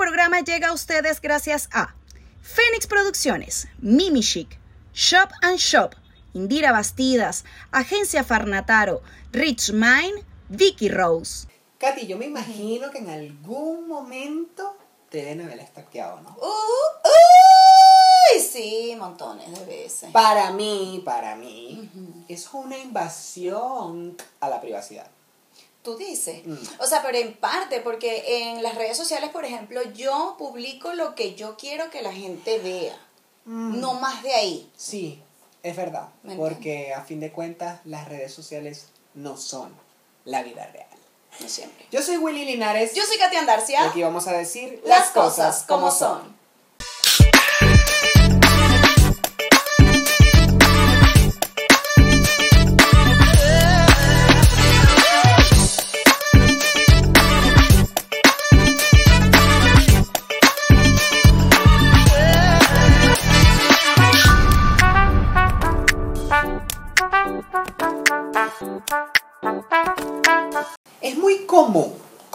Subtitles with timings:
[0.00, 1.94] Programa llega a ustedes gracias a
[2.40, 4.58] Fénix Producciones, Mimi Chic,
[4.94, 5.94] Shop and Shop,
[6.32, 11.46] Indira Bastidas, Agencia Farnataro, Rich Mind, Vicky Rose.
[11.76, 14.74] Katy, yo me imagino que en algún momento
[15.10, 16.30] te deben haber stalkeado, ¿no?
[16.30, 17.10] Uh,
[18.34, 20.10] uy, sí, montones de veces.
[20.12, 21.90] Para mí, para mí,
[22.26, 25.10] es una invasión a la privacidad.
[25.82, 26.46] Tú dices.
[26.46, 26.56] Mm.
[26.78, 31.14] O sea, pero en parte, porque en las redes sociales, por ejemplo, yo publico lo
[31.14, 32.98] que yo quiero que la gente vea.
[33.46, 33.80] Mm.
[33.80, 34.70] No más de ahí.
[34.76, 35.22] Sí,
[35.62, 36.08] es verdad.
[36.22, 39.74] ¿Me Porque a fin de cuentas, las redes sociales no son
[40.24, 40.86] la vida real.
[41.40, 41.86] No siempre.
[41.90, 42.94] Yo soy Willy Linares.
[42.94, 43.84] Yo soy Katia y Andarcia.
[43.84, 46.39] aquí vamos a decir Las cosas como son.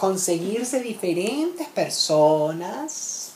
[0.06, 3.32] Conseguirse diferentes personas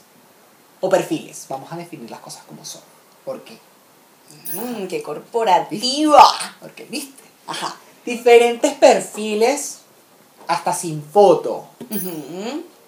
[0.81, 1.47] o perfiles.
[1.49, 2.83] Vamos a definir las cosas como son.
[3.25, 3.59] ¿Por qué?
[4.55, 6.25] Mmm, qué corporativa.
[6.61, 7.75] Porque, viste, Ajá.
[8.07, 9.79] diferentes perfiles
[10.47, 11.67] hasta sin foto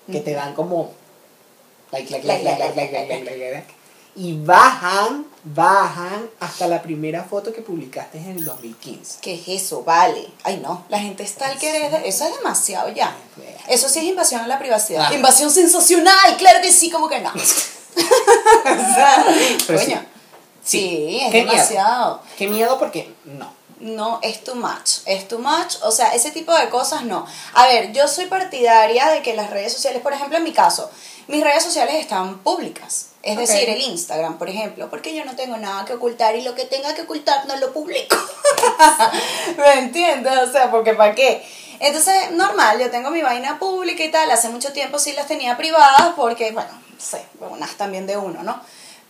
[0.06, 0.92] que te dan como
[1.90, 3.74] like, like, Like,
[4.14, 9.18] y bajan, bajan hasta la primera foto que publicaste en el 2015.
[9.20, 9.82] ¿Qué es eso?
[9.84, 10.28] Vale.
[10.44, 13.16] Ay, no, la gente está al querer, eso es demasiado ya.
[13.34, 13.48] Pues.
[13.68, 15.06] Eso sí es invasión a la privacidad.
[15.10, 15.14] Ah.
[15.14, 17.32] Invasión sensacional, claro que sí, como que no.
[19.66, 20.04] Coño.
[20.64, 22.16] Sí, sí es Qué demasiado.
[22.16, 22.36] Miedo.
[22.36, 23.62] Qué miedo porque no.
[23.80, 27.26] No, es too much, es too much, o sea, ese tipo de cosas no.
[27.54, 30.88] A ver, yo soy partidaria de que las redes sociales, por ejemplo, en mi caso,
[31.26, 35.56] mis redes sociales están públicas es decir, el Instagram, por ejemplo, porque yo no tengo
[35.56, 38.16] nada que ocultar y lo que tenga que ocultar no lo publico.
[39.56, 40.32] ¿Me entiendes?
[40.38, 41.46] O sea, porque ¿para qué?
[41.78, 44.30] Entonces, normal, yo tengo mi vaina pública y tal.
[44.30, 48.42] Hace mucho tiempo sí las tenía privadas porque, bueno, no sé, unas también de uno,
[48.42, 48.60] ¿no?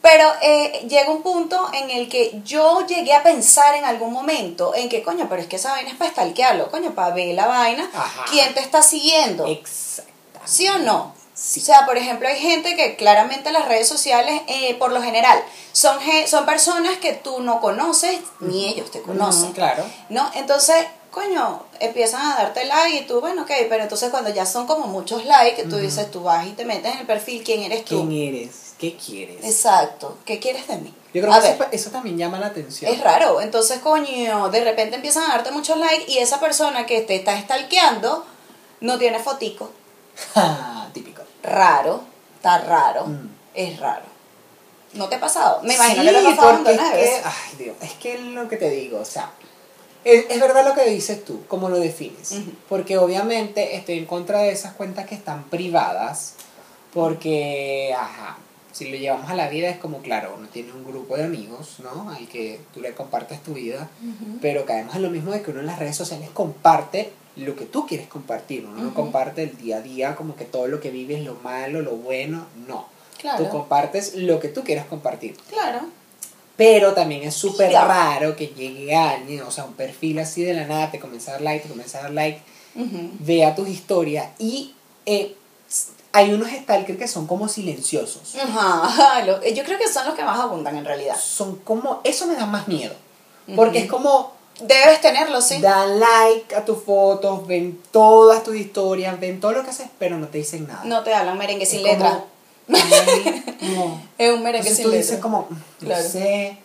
[0.02, 4.74] Pero eh, llega un punto en el que yo llegué a pensar en algún momento
[4.74, 7.46] en que, coño, pero es que esa vaina es para stalkearlo, coño, para ver la
[7.46, 8.24] vaina, Ajá.
[8.28, 9.46] quién te está siguiendo.
[9.46, 10.12] Exacto.
[10.44, 11.14] ¿Sí o no?
[11.34, 11.60] Sí.
[11.60, 15.42] O sea, por ejemplo, hay gente que claramente las redes sociales, eh, por lo general,
[15.72, 19.52] son, son personas que tú no conoces, ni ellos te conocen.
[19.52, 19.84] Claro.
[20.10, 20.30] ¿No?
[20.34, 24.66] Entonces, coño, empiezan a darte like y tú, bueno, ok, pero entonces cuando ya son
[24.66, 27.84] como muchos likes, tú dices, tú vas y te metes en el perfil, ¿quién eres
[27.84, 28.08] tú?
[28.08, 28.74] ¿Quién eres?
[28.78, 29.44] ¿Qué quieres?
[29.44, 30.92] Exacto, ¿qué quieres de mí?
[31.14, 32.90] Yo creo a que ver, eso, eso también llama la atención.
[32.90, 37.02] es raro, entonces, coño, de repente empiezan a darte muchos likes y esa persona que
[37.02, 38.24] te está stalkeando
[38.80, 39.70] no tiene fotico.
[40.94, 41.11] Típico.
[41.42, 42.02] Raro,
[42.36, 43.28] está raro, Mm.
[43.54, 44.04] es raro.
[44.94, 45.62] ¿No te ha pasado?
[45.62, 48.56] Me imagino Sí, que te ha pasado es que, ay Dios, es que lo que
[48.58, 49.30] te digo, o sea,
[50.04, 52.34] es, es verdad lo que dices tú, cómo lo defines,
[52.68, 56.34] porque obviamente estoy en contra de esas cuentas que están privadas,
[56.92, 58.36] porque, ajá,
[58.72, 61.76] si lo llevamos a la vida es como, claro, uno tiene un grupo de amigos,
[61.78, 62.10] ¿no?
[62.10, 63.88] Al que tú le compartes tu vida,
[64.42, 67.64] pero caemos en lo mismo de que uno en las redes sociales comparte lo que
[67.64, 70.90] tú quieres compartir, uno no comparte el día a día como que todo lo que
[70.90, 72.86] vives, lo malo, lo bueno, no.
[73.18, 73.44] Claro.
[73.44, 75.36] Tú compartes lo que tú quieras compartir.
[75.48, 75.80] Claro.
[76.56, 80.66] Pero también es súper raro que llegue alguien, o sea, un perfil así de la
[80.66, 82.40] nada, te comienza a dar like, te comienza a dar like,
[83.20, 84.74] vea tus historias y
[85.06, 85.34] eh,
[86.12, 88.36] hay unos stalkers que son como silenciosos.
[88.36, 91.16] Ajá, yo creo que son los que más abundan en realidad.
[91.18, 92.94] Son como, eso me da más miedo.
[93.56, 95.60] Porque es como, Debes tenerlo, sí.
[95.60, 100.18] dan like a tus fotos, ven todas tus historias, ven todo lo que haces, pero
[100.18, 100.82] no te dicen nada.
[100.84, 102.24] No te hablan merengue sin como, letra.
[102.68, 102.78] no.
[104.18, 105.02] Es un merengue Entonces sin tú letra.
[105.02, 106.08] dices como, no Claro.
[106.08, 106.58] sé,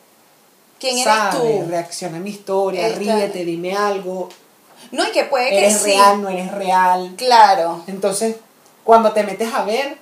[0.80, 1.66] ¿Quién eres sabes, tú?
[1.70, 4.30] reacciona a mi historia, Esta- ríete, dime algo,
[4.92, 5.86] No, y que puede que eres sí.
[5.92, 7.14] real, no eres real.
[7.18, 7.84] Claro.
[7.88, 8.36] Entonces,
[8.84, 9.98] cuando te metes a ver,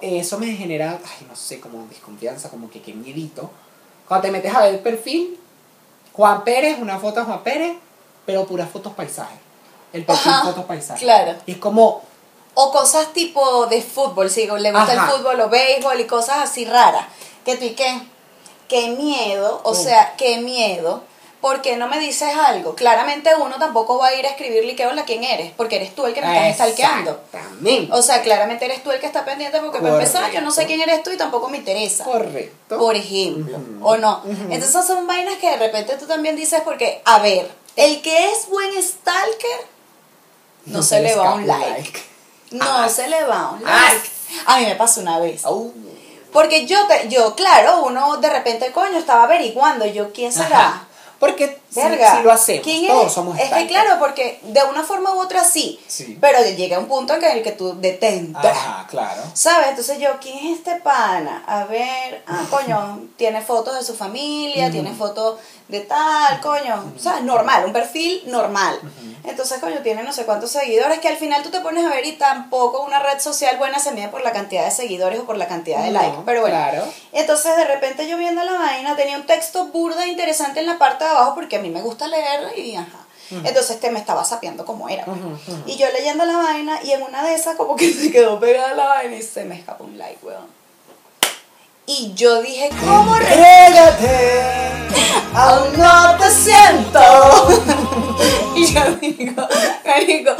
[0.00, 3.50] eso me genera, ay, no sé, como desconfianza, como que qué miedito.
[4.08, 5.38] Cuando te metes a ver el perfil,
[6.14, 7.76] Juan Pérez, una foto de Juan Pérez,
[8.26, 9.38] pero puras fotos paisajes.
[9.92, 11.02] El perfil Ajá, fotos paisajes.
[11.02, 11.34] claro.
[11.46, 12.02] Y es como,
[12.54, 14.92] O cosas tipo de fútbol, si le gusta Ajá.
[14.92, 17.06] el fútbol o béisbol y cosas así raras.
[17.46, 17.98] Que tú y qué,
[18.68, 19.76] qué miedo, o Mm.
[19.76, 21.02] sea, qué miedo.
[21.42, 22.76] ¿Por qué no me dices algo?
[22.76, 25.52] Claramente uno tampoco va a ir a escribirle que hola, ¿quién eres?
[25.56, 27.20] Porque eres tú el que me estás stalkeando.
[27.26, 27.92] Exactamente.
[27.92, 30.62] O sea, claramente eres tú el que está pendiente porque para empezar yo no sé
[30.62, 30.68] Correcto.
[30.68, 32.04] quién eres tú y tampoco me interesa.
[32.04, 32.78] Correcto.
[32.78, 33.86] Por ejemplo, Ujú.
[33.88, 34.18] o no.
[34.24, 34.52] Ujú.
[34.52, 38.48] Entonces son vainas que de repente tú también dices porque, a ver, el que es
[38.48, 39.66] buen stalker,
[40.66, 42.00] no, se, le va un like.
[42.52, 42.88] No Ah.
[42.88, 44.08] se le va un like.
[44.46, 44.54] Ah.
[44.54, 45.44] A mí me pasó una vez.
[45.44, 45.72] Au.
[46.32, 50.68] Porque yo, te, yo, claro, uno de repente, coño, estaba averiguando, yo, ¿quién será?
[50.68, 50.86] Ajá.
[51.22, 52.16] Porque Verga.
[52.16, 53.12] si lo hacemos, ¿Quién todos es?
[53.12, 56.18] somos Es que claro, porque de una forma u otra sí, Sí.
[56.20, 58.46] pero llega un punto en el que tú detente.
[58.48, 59.22] Ajá, claro.
[59.34, 59.68] ¿Sabes?
[59.68, 61.42] Entonces yo, ¿quién es este pana?
[61.46, 65.38] A ver, ah, coño, tiene fotos de su familia, tiene fotos
[65.68, 67.22] de tal, coño, ¿sabes?
[67.22, 68.78] Normal, un perfil normal.
[69.24, 72.04] Entonces, coño, tiene no sé cuántos seguidores que al final tú te pones a ver
[72.04, 75.36] y tampoco una red social buena se mide por la cantidad de seguidores o por
[75.36, 76.18] la cantidad de No, likes.
[76.26, 76.84] Pero bueno, claro.
[77.12, 80.76] entonces de repente yo viendo la vaina tenía un texto burda e interesante en la
[80.78, 83.06] parte de abajo porque mí me gusta leer y ajá.
[83.30, 85.04] Entonces te me estaba sapeando como era.
[85.04, 85.18] pues.
[85.66, 88.74] Y yo leyendo la vaina y en una de esas como que se quedó pegada
[88.74, 90.61] la vaina y se me escapó un like, weón.
[91.86, 94.40] Y yo dije, ¿cómo Entrégate.
[95.34, 97.00] aún no te siento?
[98.54, 99.46] y yo digo,
[99.84, 100.30] marico,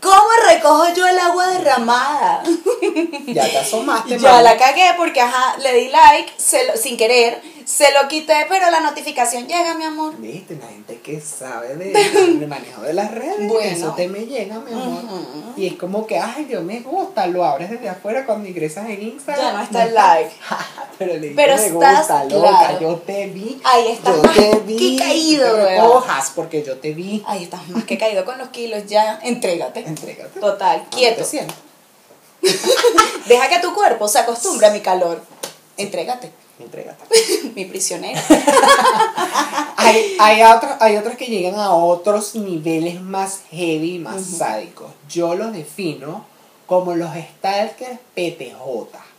[0.00, 2.42] ¿cómo recojo yo el agua derramada?
[3.26, 4.44] Ya te asomaste, Ya mami.
[4.44, 8.70] la cagué porque, ajá, le di like se lo- sin querer, se lo quité, pero
[8.70, 10.16] la notificación llega, mi amor.
[10.18, 13.60] Viste, la gente que sabe de, manejo de las redes, Bueno.
[13.76, 15.02] eso te me llega, mi amor.
[15.56, 19.00] Y es como que, ay, Dios me gusta, lo abres desde afuera cuando ingresas en
[19.02, 19.46] Instagram.
[19.46, 20.32] Ya no está el like.
[21.04, 22.80] Pero le Pero me estás gusta, loca, claro.
[22.80, 23.60] yo te vi.
[23.64, 24.96] Ahí estás yo más te vi.
[24.96, 27.22] que caído, te recojas, porque yo te vi.
[27.26, 29.80] Ahí estás más que caído con los kilos, ya, entrégate.
[29.80, 30.40] Entrégate.
[30.40, 31.24] Total, ¿Cómo quieto.
[33.26, 35.22] Deja que tu cuerpo se acostumbre a mi calor.
[35.76, 37.04] Entrégate, Entrégate.
[37.54, 38.20] mi prisionero.
[39.76, 44.90] hay, hay, otros, hay otros que llegan a otros niveles más heavy, más sádicos.
[45.08, 46.24] Yo los defino
[46.66, 49.11] como los stalkers PTJ.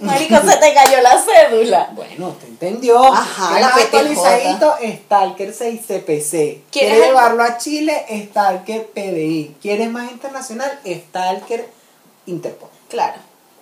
[0.00, 1.90] Marico, se te cayó la cédula.
[1.94, 3.02] Bueno, te entendió.
[3.04, 3.84] Ajá, ¿Quieres la más PTJ.
[3.96, 4.74] actualizadito?
[5.04, 6.30] Stalker 6 CPC.
[6.30, 8.06] ¿Quieres ¿Quieres el- llevarlo a Chile?
[8.30, 9.56] Stalker PDI.
[9.60, 10.78] ¿Quieres más internacional?
[10.86, 11.68] Stalker
[12.26, 12.68] Interpol.
[12.88, 13.14] Claro.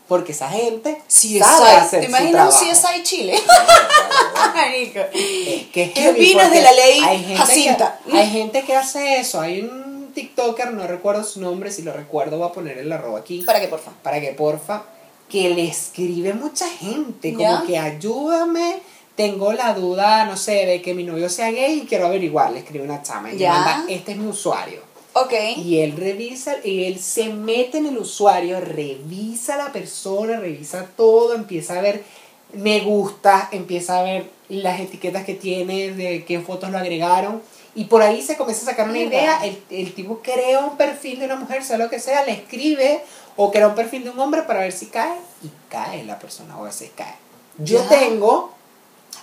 [0.07, 1.41] Porque esa gente CSI.
[1.41, 2.69] sabe hacer ¿Te imaginas un.
[2.71, 3.39] CSI Chile?
[4.55, 5.01] Marico.
[5.13, 7.99] Es que es ¿Qué opinas de la ley hay gente Jacinta?
[8.11, 9.41] Que, hay gente que hace eso.
[9.41, 13.19] Hay un TikToker, no recuerdo su nombre, si lo recuerdo voy a poner el arroba
[13.19, 13.43] aquí.
[13.43, 13.91] Para que, porfa.
[14.03, 14.83] para que porfa,
[15.29, 17.63] que le escribe mucha gente, como ¿Ya?
[17.67, 18.81] que ayúdame,
[19.17, 22.61] tengo la duda, no sé, de que mi novio sea gay y quiero averiguar, le
[22.61, 23.53] escribe una chama y le ¿Ya?
[23.53, 24.81] manda, este es mi usuario.
[25.15, 25.33] Ok.
[25.57, 30.87] Y él revisa, y él se mete en el usuario, revisa a la persona, revisa
[30.97, 32.05] todo, empieza a ver
[32.53, 37.43] me gusta, empieza a ver las etiquetas que tiene, de qué fotos lo agregaron.
[37.75, 41.21] Y por ahí se comienza a sacar una idea, el, el tipo crea un perfil
[41.21, 43.03] de una mujer, sea lo que sea, le escribe
[43.39, 46.57] o crea un perfil de un hombre para ver si cae y cae la persona
[46.59, 47.15] o a veces cae.
[47.57, 47.89] Yo Ya.
[47.89, 48.53] tengo...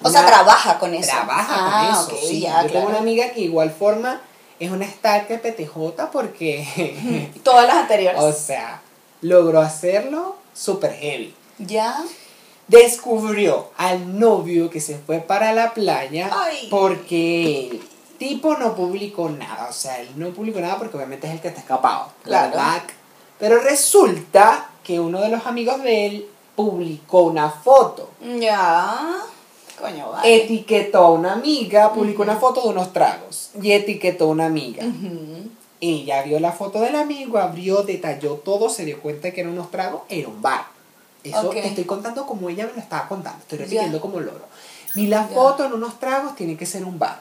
[0.01, 1.11] O sea, trabaja con eso.
[1.11, 2.39] Trabaja Ah, con eso, ok, sí.
[2.41, 4.19] ya, Yo tengo una amiga que igual forma
[4.59, 8.19] es una stalker PTJ porque, Todas las anteriores.
[8.21, 8.81] o sea,
[9.21, 11.33] logró hacerlo super heavy.
[11.59, 12.03] ya.
[12.67, 16.67] Descubrió al novio que se fue para la playa Ay.
[16.71, 17.81] porque el
[18.17, 19.67] tipo no publicó nada.
[19.69, 22.11] O sea, él no publicó nada porque obviamente es el que está escapado.
[22.23, 22.49] Claro.
[22.49, 22.81] ¿verdad?
[23.39, 28.09] Pero resulta que uno de los amigos de él publicó una foto.
[28.39, 29.15] Ya.
[29.79, 30.43] Coño, vale.
[30.43, 34.85] Etiquetó a una amiga, publicó una foto de unos tragos y etiquetó a una amiga.
[34.85, 35.49] Ujú.
[35.81, 39.69] Ella vio la foto del amigo, abrió, detalló todo, se dio cuenta que eran unos
[39.69, 40.65] tragos, era un bar.
[41.23, 44.45] Eso te estoy contando como ella me lo estaba contando, estoy repitiendo como loro.
[44.93, 47.19] Vi la foto en unos tragos, tiene que ser un bar.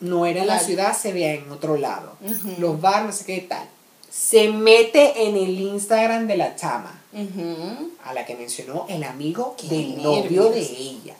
[0.00, 2.14] No era en la ciudad, se veía en otro lado.
[2.58, 3.68] Los bar, no sé qué tal.
[4.12, 7.00] Se mete en el Instagram de la chama,
[8.04, 11.14] a la que mencionó el amigo Qué del novio de ella.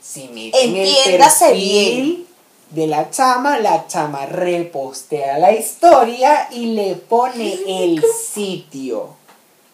[0.00, 2.26] Se mete en el perfil
[2.70, 9.16] de la chama, la chama repostea la historia y le pone el sitio.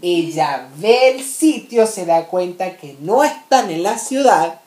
[0.01, 4.61] Ella ve el sitio, se da cuenta que no están en la ciudad,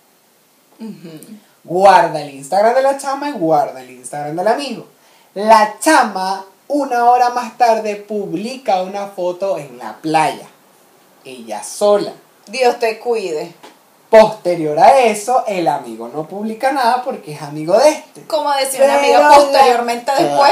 [1.64, 4.86] guarda el Instagram de la chama y guarda el Instagram del amigo.
[5.34, 10.48] La chama, una hora más tarde, publica una foto en la playa.
[11.24, 12.14] Ella sola.
[12.48, 13.54] Dios te cuide.
[14.10, 18.22] Posterior a eso, el amigo no publica nada porque es amigo de este.
[18.28, 20.52] Como decía una amiga la- posteriormente después.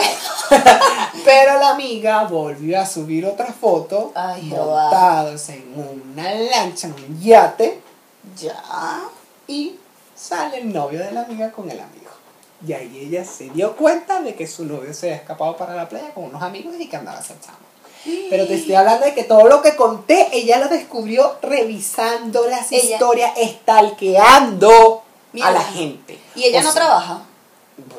[1.24, 7.22] Pero la amiga volvió a subir otra foto Ay, montados en una lancha, en un
[7.22, 7.80] yate,
[8.38, 8.62] Ya.
[9.48, 9.76] y
[10.16, 12.03] sale el novio de la amiga con el amigo.
[12.66, 15.90] Y ahí ella se dio cuenta de que su novio se había escapado para la
[15.90, 17.58] playa con unos amigos y que andaba chama.
[18.30, 22.72] Pero te estoy hablando de que todo lo que conté, ella lo descubrió revisando las
[22.72, 25.04] Ella- historias, estalqueando
[25.42, 26.20] a la gente.
[26.36, 27.22] ¿Y ella O no trabaja?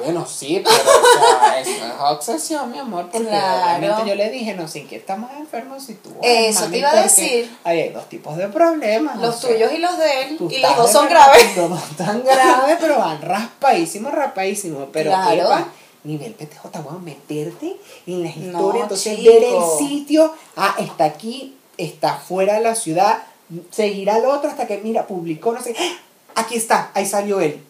[0.02, 3.08] Bueno, sí, pero o sea, eso es obsesión, mi amor.
[3.10, 3.76] Porque Claro.
[3.78, 6.10] obviamente yo le dije, no sé, que estamos enfermos si tú.
[6.22, 7.50] Eso te iba a decir.
[7.64, 9.18] Ahí hay dos tipos de problemas.
[9.18, 10.38] Los sea, tuyos y los de él.
[10.50, 11.56] Y los dos son graves.
[11.56, 14.88] Los dos están graves, pero van raspadísimos, raspadísimos.
[14.92, 15.34] Pero, Claro.
[15.42, 15.68] epa,
[16.04, 17.76] nivel PTJ, vamos a meterte
[18.06, 18.82] en las No, historias.
[18.84, 19.32] entonces, chico.
[19.32, 20.34] ver el sitio.
[20.56, 23.22] Ah, está aquí, está fuera de la ciudad.
[23.70, 25.74] Seguir al otro hasta que, mira, publicó, no sé.
[25.78, 25.96] ¡Ah!
[26.36, 27.62] Aquí está, ahí salió él.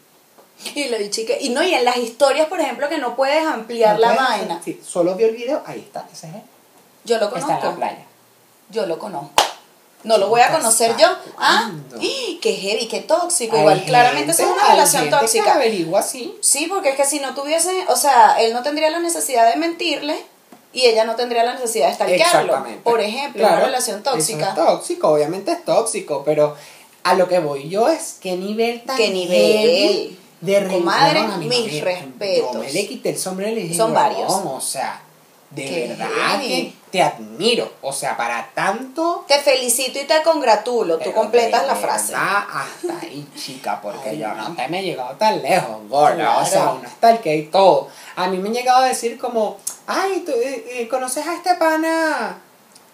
[0.74, 1.38] Y le dije que.
[1.40, 4.28] Y no, y en las historias, por ejemplo, que no puedes ampliar ¿No la puedes?
[4.30, 4.60] vaina.
[4.64, 6.42] Sí, solo vio el video, ahí está, ese es él.
[7.04, 7.66] Yo lo Está en conozco.
[7.66, 8.04] la playa.
[8.70, 9.42] Yo lo conozco.
[10.04, 11.16] No lo voy a conocer ¿hasta yo.
[11.38, 11.70] Ah,
[12.42, 13.56] qué heavy, qué tóxico.
[13.56, 15.54] Hay Igual, claramente eso es una relación gente que tóxica.
[15.54, 16.34] averigua así.
[16.40, 19.56] Sí, porque es que si no tuviese, o sea, él no tendría la necesidad de
[19.56, 20.16] mentirle
[20.74, 22.14] y ella no tendría la necesidad de.
[22.16, 22.80] Exactamente.
[22.82, 24.48] Por ejemplo, Claro, una relación eso tóxica.
[24.50, 26.54] es tóxico, obviamente es tóxico, pero
[27.02, 29.36] a lo que voy yo es qué nivel tan ¿Qué nivel?
[29.38, 32.52] heavy de Comadre, no, mis respetos.
[32.52, 34.30] Yo me le quité el sombrero y le dije, Son varios.
[34.32, 35.00] "Huevón, o sea,
[35.50, 37.72] de Qué verdad que te admiro.
[37.80, 39.24] O sea, para tanto.
[39.28, 40.98] Te felicito y te congratulo.
[40.98, 42.14] Tú completas la frase.
[42.14, 44.54] hasta ahí, chica, porque Ay, yo no.
[44.56, 46.38] te me he llegado tan lejos, gorda.
[46.38, 47.88] O sea, uno está el que hay todo.
[48.16, 51.54] A mí me han llegado a decir como, ay, ¿tú, eh, eh, ¿conoces a este
[51.54, 52.38] pana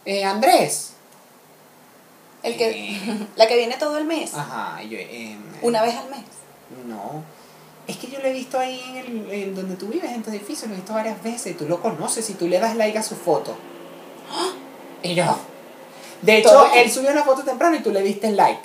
[0.04, 0.92] eh, Andrés?
[2.42, 3.00] El que, Eh.
[3.36, 4.34] la que viene todo el mes.
[4.34, 6.20] Ajá, y yo, em, Una vez al mes.
[6.86, 7.22] No.
[7.90, 10.30] Es que yo lo he visto ahí en, el, en donde tú vives, en tu
[10.30, 11.56] edificio, lo he visto varias veces.
[11.56, 13.56] Tú lo conoces y tú le das like a su foto.
[15.02, 15.24] Y yo.
[16.22, 18.60] De hecho, Todo él subió una foto temprano y tú le diste like.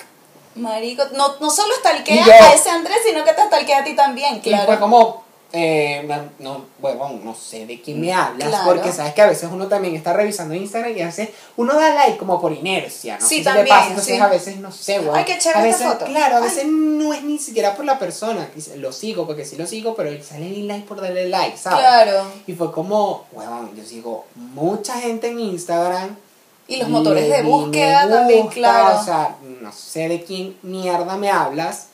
[0.54, 3.84] Marico, no, no solo stalkea Y yo- a ese Andrés, sino que te stalkea a
[3.84, 4.66] ti también, Y claro.
[4.66, 8.64] fue como, eh, no, no, huevón, no sé de quién me hablas, Claro.
[8.66, 11.94] porque sabes que a veces uno también está revisando Instagram y a veces uno da
[11.94, 13.26] like como por inercia, ¿no?
[13.26, 14.20] Sí, si también, pasa, entonces sí.
[14.20, 15.16] a veces no sé, huevón.
[15.16, 16.10] Ay, qué chévere a esta veces, foto.
[16.10, 16.44] Claro, a Ay.
[16.44, 19.94] veces no es ni siquiera por la persona, que lo sigo, porque sí lo sigo,
[19.94, 21.78] pero sale el like por darle like, ¿sabes?
[21.78, 22.24] Claro.
[22.46, 26.16] Y fue como, huevón, yo sigo mucha gente en Instagram.
[26.68, 29.00] Y los motores de búsqueda me también, gusta, claro.
[29.00, 31.86] O sea, no sé de quién mierda me hablas.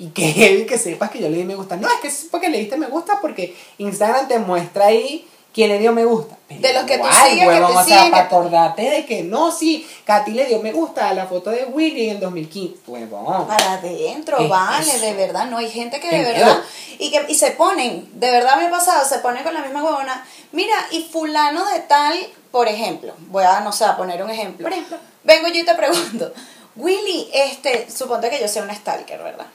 [0.00, 1.76] Y que él que sepas que yo le di me gusta.
[1.76, 5.68] No, es que es porque le diste me gusta porque Instagram te muestra ahí quién
[5.68, 6.36] le dio me gusta.
[6.48, 8.34] Pero De los que tú igual, sigues, que huevón, te o sea, siguen, para que
[8.34, 12.08] acordarte de que no, sí, Katy le dio me gusta a la foto de Willy
[12.08, 12.78] en el 2015.
[12.86, 13.46] Huevón.
[13.46, 15.00] Para adentro, ¿Qué es vale, eso?
[15.00, 16.46] de verdad, no hay gente que de miedo.
[16.46, 16.62] verdad
[17.00, 19.82] y que y se ponen, de verdad me ha pasado, se ponen con la misma
[19.82, 20.24] huevona.
[20.52, 22.18] Mira, y fulano de tal,
[22.50, 24.64] por ejemplo, voy a no sé, a poner un ejemplo.
[24.64, 26.32] Por ejemplo, vengo yo y te pregunto,
[26.76, 29.46] Willy, este, suponte que yo sea una stalker, ¿verdad?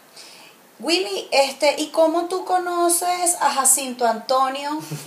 [0.79, 4.71] Willy, este, ¿y cómo tú conoces a Jacinto Antonio?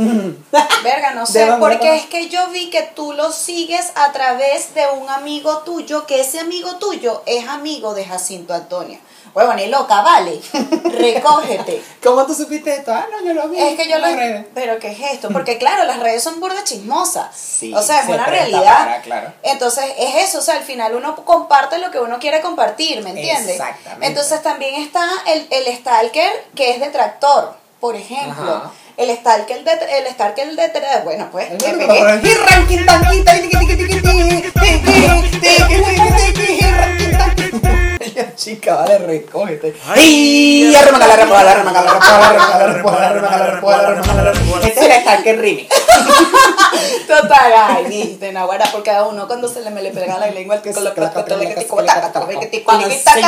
[0.83, 4.75] Verga, no ¿De sé, porque es que yo vi que tú lo sigues a través
[4.75, 8.99] de un amigo tuyo, que ese amigo tuyo es amigo de Jacinto Antonio.
[9.39, 10.41] Bueno, ni loca, vale.
[10.99, 11.81] Recógete.
[12.03, 12.93] ¿Cómo tú supiste esto?
[12.93, 13.57] Ah, no, yo lo vi.
[13.57, 14.07] Es que yo lo...
[14.07, 14.47] redes.
[14.53, 15.29] Pero ¿qué es esto?
[15.29, 17.29] Porque claro, las redes son burda chismosas.
[17.37, 18.79] Sí, o sea, es se una realidad.
[18.79, 19.33] para, claro.
[19.45, 20.39] Entonces, es eso.
[20.39, 23.61] O sea, al final uno comparte lo que uno quiere compartir, ¿me entiendes?
[23.61, 24.07] Exactamente.
[24.09, 28.57] Entonces también está el, el stalker que es detractor, por ejemplo.
[28.57, 28.73] Ajá.
[28.97, 31.49] El stalker, de, el stalker de, bueno, pues
[38.35, 39.75] chica, vale, recógete.
[39.87, 40.75] ¡Ay!
[40.75, 44.33] Arremangala, arremangala, arremangala, arremangala, arremangala, arremangala,
[44.67, 45.69] Este el Rimi.
[47.07, 50.57] Total, ay, viste, Nahuara, porque a uno cuando se le me le pega la lengua,
[50.57, 52.61] el que con los platos, todo el que te que te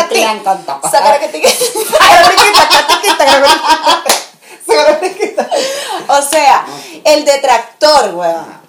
[0.08, 0.80] te encanta.
[1.20, 1.42] Que te
[6.08, 6.66] o sea,
[7.04, 8.60] el detractor, weón.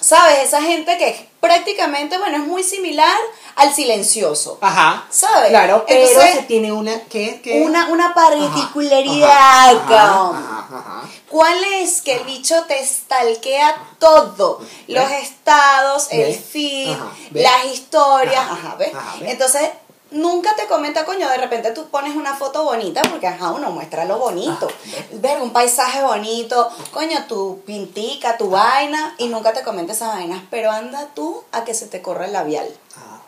[0.00, 0.38] ¿Sabes?
[0.44, 3.16] Esa gente que prácticamente, bueno, es muy similar
[3.56, 4.58] al silencioso.
[4.60, 5.06] Ajá.
[5.10, 5.48] ¿Sabes?
[5.50, 7.00] Claro, pero Entonces- se tiene una.
[7.04, 7.40] ¿Qué?
[7.42, 7.62] ¿Qué?
[7.62, 11.02] Una, una particularidad, ajá, ajá, ajá.
[11.28, 12.02] ¿Cuál es?
[12.02, 14.60] Que el bicho te stalkea todo.
[14.88, 15.22] Los ¿Ves?
[15.22, 16.96] estados, el feed,
[17.32, 18.48] las historias.
[18.50, 18.58] ¿ves?
[18.58, 18.76] ajá,
[19.20, 19.30] ¿ves?
[19.30, 19.68] Entonces,
[20.10, 24.04] nunca te comenta, coño, de repente tú pones una foto bonita, porque ajá, uno muestra
[24.04, 24.68] lo bonito.
[24.68, 30.14] Ah, Ver un paisaje bonito, coño, tu pintica, tu vaina, y nunca te comenta esas
[30.14, 30.42] vainas.
[30.50, 32.68] Pero anda tú a que se te corra el labial.
[32.96, 33.20] Ah.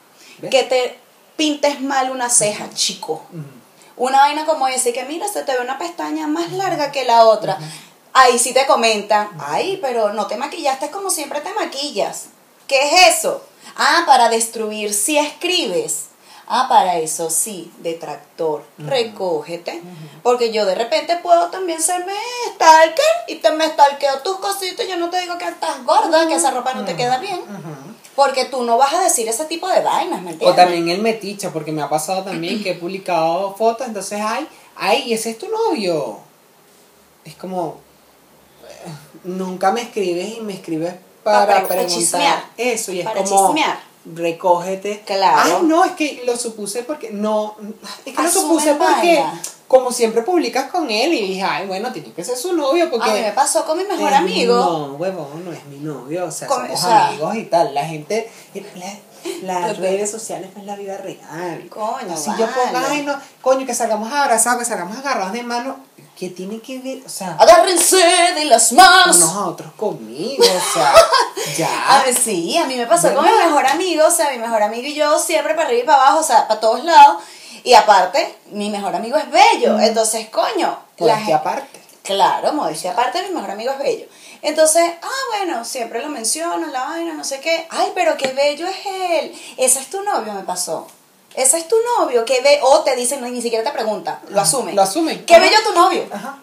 [0.51, 0.99] Que te
[1.37, 3.23] pintes mal una ceja, chico.
[3.97, 7.05] Una vaina como esa, y que mira, se te ve una pestaña más larga que
[7.05, 7.59] la otra.
[8.15, 12.27] Ahí sí te comentan, ay, pero no te maquillaste como siempre te maquillas.
[12.67, 13.43] ¿Qué es eso?
[13.77, 16.07] Ah, para destruir si escribes.
[16.49, 19.81] Ah, para eso sí, detractor, recógete.
[20.23, 22.13] Porque yo de repente puedo también serme
[22.55, 24.87] stalker y te me stalkeo tus cositas.
[24.89, 27.41] Yo no te digo que estás gorda, que esa ropa no te queda bien.
[28.15, 30.57] Porque tú no vas a decir ese tipo de vainas, ¿me O entiendes?
[30.57, 34.47] también el metiche, porque me ha pasado también que he publicado fotos, entonces, ay,
[34.77, 36.19] ay, ese es tu novio.
[37.25, 37.79] es como,
[38.69, 38.91] eh,
[39.25, 40.95] nunca me escribes y me escribes
[41.25, 42.45] para, para preguntar chismear.
[42.59, 43.81] eso y es Para como, chismear.
[44.05, 45.03] Recógete.
[45.07, 45.59] Claro.
[45.61, 47.57] Ay, no, es que lo supuse porque, no,
[48.05, 49.43] es que lo Asume supuse porque, vaina.
[49.69, 53.11] como siempre publicas con él y dije, ay, bueno, tiene que ser su novio porque...
[53.11, 54.55] A mí me pasó con mi mejor amigo.
[54.57, 56.27] No, huevón, no es mi novio.
[56.27, 57.75] O sea, Con- somos o sea- amigos y tal.
[57.75, 58.31] La gente.
[58.55, 58.99] la-
[59.45, 59.77] las Total.
[59.77, 61.69] redes sociales no es la vida real.
[61.69, 65.77] Coño, Si yo pongo, ay, no, coño, que salgamos abrazados, que salgamos agarrados de mano,
[66.19, 67.03] ¿qué tiene que ver?
[67.07, 67.99] O sea, Agárrense
[68.35, 69.17] de las manos.
[69.19, 70.93] unos a otros conmigo, o sea,
[71.49, 72.03] A ya.
[72.07, 74.87] ver, sí, a mí me pasó con mi mejor amigo, o sea, mi mejor amigo
[74.87, 77.23] y yo siempre para arriba y para abajo, o sea, para todos lados.
[77.65, 81.81] Y aparte, mi mejor amigo es bello, entonces, coño, la que gen- aparte.
[82.03, 84.07] Claro, modestia aparte, mi mejor amigo es bello.
[84.43, 87.67] Entonces, ah, bueno, siempre lo menciono, la vaina, no sé qué.
[87.71, 89.41] Ay, pero qué bello es él.
[89.57, 90.89] Ese es tu novio, me pasó.
[91.35, 94.41] Ese es tu novio, qué ve O te dicen, no, ni siquiera te pregunta, lo
[94.41, 94.75] asumen.
[94.75, 95.25] Lo asumen.
[95.25, 96.05] Qué bello tu novio.
[96.13, 96.39] Ajá.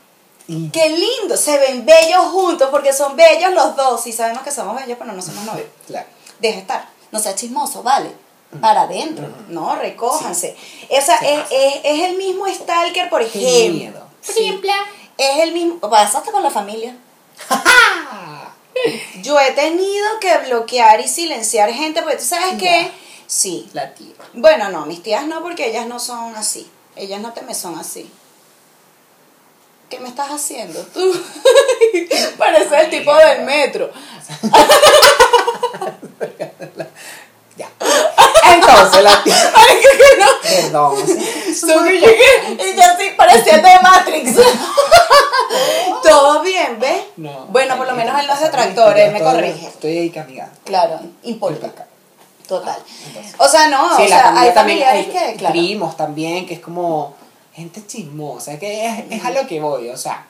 [0.50, 4.08] Y Qué lindo, se ven bellos juntos porque son bellos los dos.
[4.08, 5.68] Y sabemos que somos bellos, pero no somos novios.
[5.86, 6.08] claro.
[6.40, 8.12] Deja estar, no sea chismoso, vale.
[8.60, 10.58] Para adentro, no, recójanse.
[10.90, 14.08] O sea, Se es, es, es el mismo stalker, por ejemplo.
[14.28, 14.72] ejemplo,
[15.20, 15.80] es el mismo.
[15.82, 16.98] Pasa hasta con la familia.
[19.22, 22.86] Yo he tenido que bloquear y silenciar gente, porque tú sabes que.
[22.86, 22.92] Ya.
[23.28, 23.70] Sí.
[23.74, 24.16] La tía.
[24.34, 26.68] Bueno, no, mis tías no, porque ellas no son así.
[26.96, 28.10] Ellas no te me son así.
[29.90, 31.02] ¿Qué me estás haciendo tú?
[32.38, 33.90] Parece el tipo del metro.
[37.58, 37.70] Ya.
[38.54, 39.36] Entonces la tía.
[40.44, 40.96] Perdón.
[41.06, 44.36] Que llegué y ya sí parecía de Matrix.
[46.04, 47.04] Todo bien, ¿ves?
[47.18, 47.48] No.
[47.48, 49.68] Bueno, por lo menos él no es detractor, él me corrige.
[49.68, 50.56] Estoy ahí caminando.
[50.64, 51.88] Claro, importa.
[52.48, 52.78] Total.
[53.08, 53.36] entonces.
[53.38, 55.54] O sea, no, Sí, o la sea, hay también, familiares hay que, claro.
[55.54, 57.16] primos también, que es como
[57.60, 60.26] gente chismosa, que es, es a lo que voy, o sea,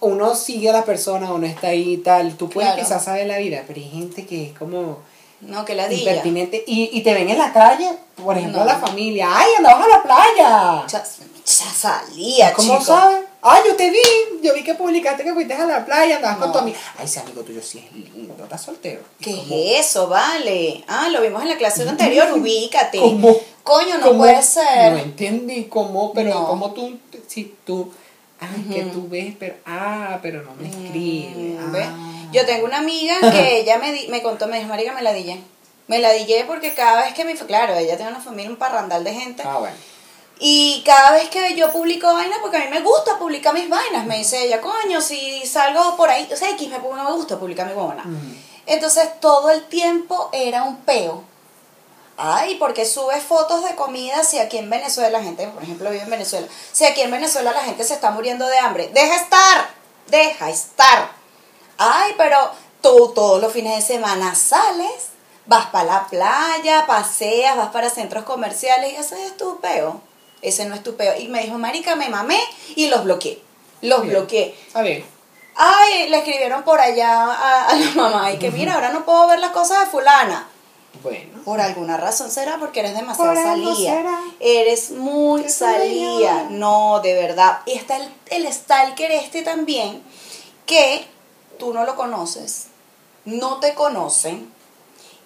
[0.00, 2.82] uno sigue a la persona, uno está ahí y tal, tú puedes Claro.
[2.86, 4.98] quizás saber la vida, pero hay gente que es como
[5.40, 6.10] No, que la dilla.
[6.12, 8.64] impertinente y, y te ven en la calle, por ejemplo, No.
[8.66, 10.86] la familia, ay, andabas a la playa.
[10.88, 11.02] Ya,
[11.44, 13.24] ya salía, ¿Cómo sabes?
[13.40, 13.98] Ay, yo te vi,
[14.42, 16.76] yo vi que publicaste que fuiste a la playa, andabas con tu amigo.
[16.98, 19.00] Ay, ese amigo tuyo sí es lindo, estás soltero.
[19.20, 19.30] ¿Qué
[19.76, 20.82] es eso, vale?
[20.88, 22.98] Ah, lo vimos en la clase anterior, ubícate.
[22.98, 23.36] ¿Cómo?
[23.68, 24.18] Coño, no ¿Cómo?
[24.20, 24.92] puede ser.
[24.92, 26.46] No entendí cómo, pero No.
[26.48, 27.92] cómo tú, si tú,
[28.40, 31.58] ay, que tú ves, pero, ah, pero no me escribe.
[31.60, 32.28] Mm, ah.
[32.32, 35.12] Yo tengo una amiga que ella me, di- me contó, me dijo, marica, me la
[35.12, 35.38] dije.
[35.86, 37.34] Me la dije porque cada vez que me...
[37.34, 39.42] Claro, ella tiene una familia, un parrandal de gente.
[39.46, 39.76] Ah, bueno.
[40.40, 44.06] Y cada vez que yo publico vainas, porque a mí me gusta publicar mis vainas,
[44.06, 47.66] me dice ella, coño, si salgo por ahí, o sea, X me, me gusta publicar
[47.66, 48.02] mi huevona.
[48.02, 48.34] Ujú.
[48.66, 51.24] Entonces todo el tiempo era un peo.
[52.20, 56.02] Ay, porque subes fotos de comida si aquí en Venezuela, la gente, por ejemplo, vive
[56.02, 59.70] en Venezuela, si aquí en Venezuela la gente se está muriendo de hambre, deja estar,
[60.08, 61.12] deja estar.
[61.78, 62.50] Ay, pero
[62.82, 65.10] tú todos los fines de semana sales,
[65.46, 70.00] vas para la playa, paseas, vas para centros comerciales y ese es tu peo.
[70.42, 71.16] Ese no es tu peo.
[71.18, 72.40] Y me dijo, marica, me mamé
[72.74, 73.40] y los bloqueé.
[73.80, 74.14] Los Bien.
[74.14, 74.56] bloqueé.
[74.66, 75.04] Está bien.
[75.54, 79.28] Ay, le escribieron por allá a, a la mamá y que mira, ahora no puedo
[79.28, 80.48] ver las cosas de fulana.
[81.02, 81.42] Bueno.
[81.44, 83.34] Por alguna razón será porque eres demasiado
[83.76, 84.20] será.
[84.40, 86.48] Eres muy salía.
[86.50, 87.60] No, de verdad.
[87.66, 90.02] Y está el, el stalker este también,
[90.66, 91.06] que
[91.58, 92.66] tú no lo conoces,
[93.24, 94.50] no te conocen,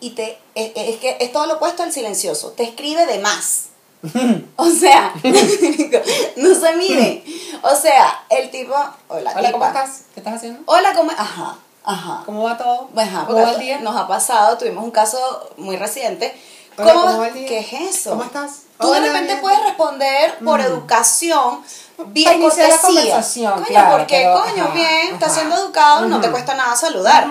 [0.03, 2.51] y te es, es que es todo lo opuesto al silencioso.
[2.51, 3.66] Te escribe de más.
[4.57, 5.14] O sea,
[6.37, 7.25] no se mide.
[7.62, 8.75] O sea, el tipo.
[9.09, 10.03] Hola, Hola, ¿cómo estás?
[10.12, 10.61] ¿Qué estás haciendo?
[10.66, 11.11] Hola, ¿cómo?
[11.12, 12.23] Ajá, ajá.
[12.27, 12.88] ¿Cómo va todo?
[12.97, 13.81] Ajá, ¿Cómo va el día?
[13.81, 15.18] nos ha pasado, tuvimos un caso
[15.57, 16.35] muy reciente.
[16.79, 17.49] Hola, ¿Cómo, ¿cómo va el día?
[17.49, 18.11] ¿Qué es eso?
[18.11, 18.62] ¿Cómo estás?
[18.81, 20.64] Tú de repente puedes responder por Mm.
[20.64, 21.62] educación,
[21.97, 26.21] Para bien la conversación, Coño, claro, porque pero- coño, ajá, bien, estás siendo educado, no
[26.21, 27.29] te cuesta nada saludar.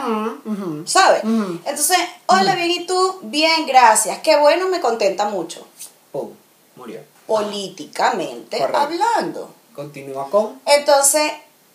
[0.85, 1.23] ¿Sabes?
[1.23, 3.19] Entonces, hola, bien, ¿y tú?
[3.23, 4.19] Bien, gracias.
[4.19, 5.67] Qué bueno, me contenta mucho.
[6.13, 6.29] Pum,
[6.77, 7.01] murió.
[7.27, 8.77] Políticamente Correcto.
[8.79, 9.53] hablando.
[9.75, 10.61] Continúa con.
[10.65, 11.31] Entonces,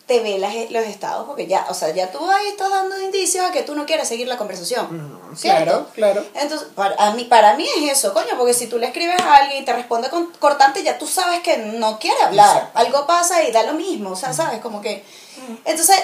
[0.06, 3.44] te ve las- los estados, porque ya, o sea, ya tú ahí estás dando indicios
[3.44, 4.86] a que tú no quieres seguir la conversación.
[5.36, 5.88] ¿cierto?
[5.94, 6.24] Claro, claro.
[6.40, 9.34] Entonces, para a mí, para mí es eso, coño, porque si tú le escribes a
[9.34, 12.56] alguien y te responde con cortante, ya tú sabes que no quiere hablar.
[12.56, 12.78] Exacto.
[12.78, 14.60] Algo pasa y da lo mismo, o sea, ¿sabes?
[14.60, 15.04] Como que...
[15.64, 16.00] Entonces,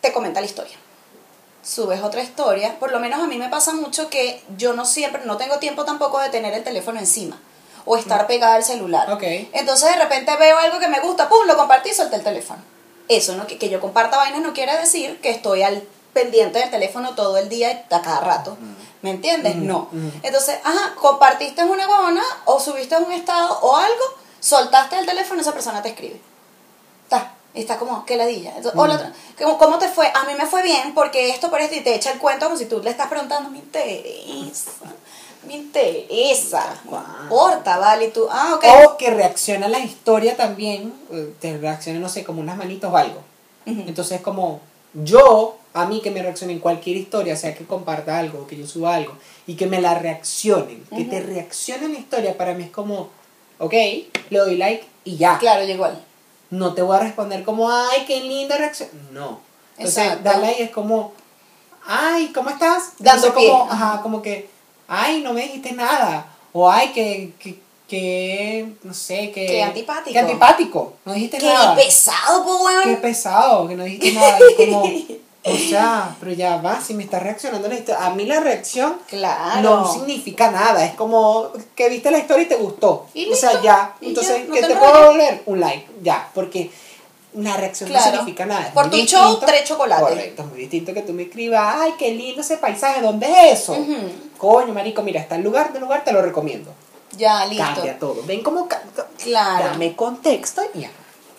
[0.00, 0.76] te comenta la historia.
[1.62, 2.78] Subes otra historia.
[2.80, 5.84] Por lo menos a mí me pasa mucho que yo no siempre, no tengo tiempo
[5.84, 7.38] tampoco de tener el teléfono encima
[7.84, 9.10] o estar pegada al celular.
[9.52, 12.60] Entonces, de repente veo algo que me gusta, pum, lo compartí y solté el teléfono.
[13.10, 16.70] Eso, no, que, que yo comparta vainas no quiere decir que estoy al pendiente del
[16.70, 18.56] teléfono todo el día y a cada rato.
[19.02, 19.56] ¿Me entiendes?
[19.56, 19.78] Ujú, No.
[19.92, 20.10] ujú.
[20.22, 24.04] Entonces, ajá, compartiste una huevona o subiste un estado o algo,
[24.38, 26.20] soltaste el teléfono y esa persona te escribe.
[27.08, 27.34] Ta.
[27.52, 28.50] Y está como, ¿qué ladilla?
[28.56, 30.06] Entonces, o la otra, ¿cómo, ¿cómo te fue?
[30.14, 32.56] A mí me fue bien porque esto por esto y te echa el cuento como
[32.56, 34.70] si tú le estás preguntando, me interesa,
[35.46, 38.64] me interesa, no importa, vale, y tú, ah, ok.
[38.84, 42.92] O que reacciona a la historia también, eh, te reacciona, no sé, como unas manitos
[42.92, 43.22] o algo.
[43.66, 43.84] Ujú.
[43.86, 44.60] Entonces, como
[44.94, 48.66] yo, a mí que me reaccionen en cualquier historia, sea que comparta algo, que yo
[48.66, 49.14] suba algo,
[49.46, 53.08] y que me la reaccionen, que te reaccionen la historia, para mí es como,
[53.58, 53.72] ok,
[54.30, 55.38] le doy like y ya.
[55.38, 56.02] Claro, yo igual.
[56.50, 58.90] No te voy a responder como, ay, qué linda reacción.
[59.12, 59.40] No.
[59.78, 60.24] Entonces, Exacto.
[60.24, 61.12] darle ahí es como,
[61.86, 62.92] ay, ¿cómo estás?
[62.98, 63.72] Dando Entonces, como, pie.
[63.74, 64.50] ajá, como que,
[64.90, 66.26] ay, no me dijiste nada.
[66.52, 69.46] O ay, que, que, que no sé, que...
[69.46, 70.12] Qué antipático.
[70.12, 70.92] Qué antipático.
[71.04, 71.74] No dijiste Qué nada.
[71.76, 72.82] pesado, po, weón.
[72.84, 74.38] Qué pesado, que no dijiste nada.
[74.50, 74.82] Y como,
[75.42, 78.04] o sea, pero ya va, si me estás reaccionando a la historia.
[78.04, 79.62] A mí la reacción Claro.
[79.62, 80.84] no significa nada.
[80.84, 83.06] Es como que viste la historia y te gustó.
[83.14, 83.94] Y o sea, ya.
[84.02, 85.42] Entonces, no ¿qué te te puedo volver?
[85.46, 86.28] Un like, ya.
[86.34, 86.70] Porque
[87.34, 88.06] una reacción Claro.
[88.06, 88.70] no significa nada.
[88.72, 90.08] Por muy tu show, distinto- tres chocolates.
[90.08, 93.76] Correcto, muy distinto que tú me escribas, ay, qué lindo ese paisaje, ¿dónde es eso?
[94.38, 96.72] Coño, marico, mira, está el lugar, del lugar, te lo recomiendo.
[97.16, 97.64] Ya, listo.
[97.74, 98.22] Cambia todo.
[98.24, 98.68] Ven cómo
[99.22, 99.64] Claro.
[99.70, 100.90] Dame contexto y ya.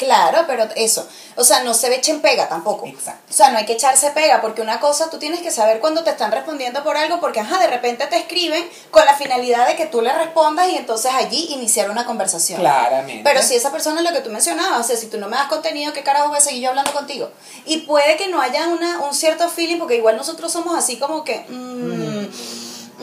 [0.02, 2.88] Claro, pero eso, o sea, no se ve echen pega tampoco.
[2.88, 3.22] Exacto.
[3.30, 6.04] O sea, no hay que echarse pega, porque una cosa tú tienes que saber cuando
[6.04, 9.76] te están respondiendo por algo, porque ajá, de repente te escriben con la finalidad de
[9.76, 12.62] que tú le respondas y entonces allí iniciar una conversación.
[12.62, 13.22] Claramente.
[13.24, 15.38] Pero si esa persona es lo que tú mencionabas, o sea, si tú no me
[15.38, 17.30] das contenido, ¿qué carajo voy a seguir yo hablando contigo?
[17.66, 21.24] Y puede que no haya una, un cierto feeling, porque igual nosotros somos así como
[21.24, 21.46] que...
[21.48, 22.26] mm,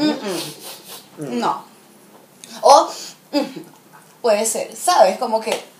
[0.03, 0.11] mm,
[1.19, 1.65] mm, no.
[2.63, 2.91] O
[4.21, 5.17] puede ser, ¿sabes?
[5.19, 5.78] Como que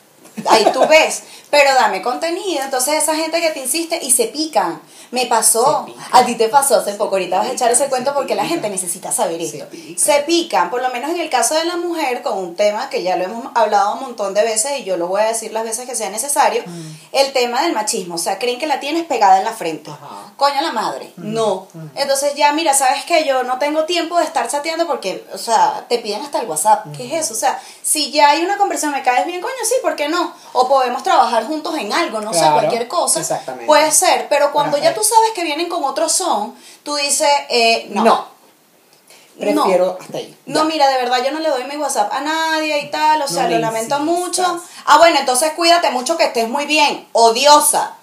[0.49, 2.63] ahí tú ves, pero dame contenido.
[2.63, 4.81] Entonces esa gente que te insiste y se pican.
[5.11, 6.05] Me pasó, pican.
[6.13, 8.69] a ti te pasó hace poco, ahorita vas a echar ese cuento porque la gente
[8.69, 9.69] necesita saber Se esto.
[9.71, 9.99] pican.
[9.99, 13.03] Se pican, por lo menos en el caso de la mujer, con un tema que
[13.03, 15.65] ya lo hemos hablado un montón de veces y yo lo voy a decir las
[15.65, 16.93] veces que sea necesario, Mm.
[17.13, 18.17] el tema del machismo.
[18.17, 19.91] O sea, creen que la tienes pegada en la frente.
[19.91, 20.28] Ajá.
[20.39, 21.13] Coño la madre.
[21.17, 21.67] No.
[21.97, 23.25] Entonces ya, mira, ¿sabes qué?
[23.27, 26.87] Yo no tengo tiempo de estar chateando porque, o sea, te piden hasta el WhatsApp.
[26.97, 27.35] ¿Qué es eso?
[27.35, 30.33] O sea, si ya hay una conversación, me caes bien, coño, sí, ¿por qué no?
[30.53, 33.19] O podemos trabajar juntos en algo, no sé, cualquier cosa.
[33.19, 33.67] exactamente.
[33.67, 37.89] Puede ser, pero cuando ya tú sabes que vienen con otro son, tú dices, eh,
[37.91, 38.05] no.
[38.05, 38.29] No.
[39.39, 40.37] Prefiero hasta ahí.
[40.47, 40.65] No, Ya.
[40.67, 43.45] mira, de verdad yo no le doy mi WhatsApp a nadie y tal, o sea,
[43.45, 44.63] No lo lamento mucho.
[44.87, 47.95] Ah, bueno, entonces cuídate mucho que estés muy bien, odiosa.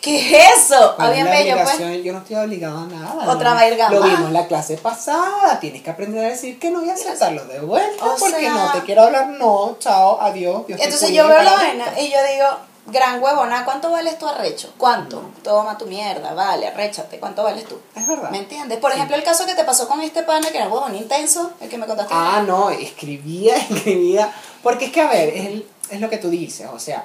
[0.00, 0.94] ¿Qué es eso?
[0.96, 2.04] ¿Cuál Ah, bien bello, pues.
[2.04, 3.32] Yo no estoy obligado a nada.
[3.32, 3.60] Otra ¿no?
[3.60, 5.58] verga Lo vimos en la clase pasada.
[5.60, 8.04] Tienes que aprender a decir que no y aceptarlo de vuelta.
[8.04, 9.26] O porque sea- no te quiero hablar.
[9.28, 10.66] No, chao, adiós.
[10.68, 12.46] Dios Entonces yo veo la vaina y yo digo,
[12.86, 14.72] gran huevona, ¿cuánto vales tu arrecho?
[14.78, 15.20] ¿Cuánto?
[15.42, 17.78] Toma tu mierda, vale, arréchate, ¿cuánto vales tú?
[17.96, 18.30] Es verdad.
[18.30, 18.78] ¿Me entiendes?
[18.78, 21.68] Por ejemplo, el caso que te pasó con este pana que era huevón intenso, el
[21.68, 22.14] que me contaste.
[22.16, 24.32] Ah, no, escribía, escribía.
[24.62, 26.68] Porque es que, a ver, es, el- es lo que tú dices.
[26.72, 27.04] O sea,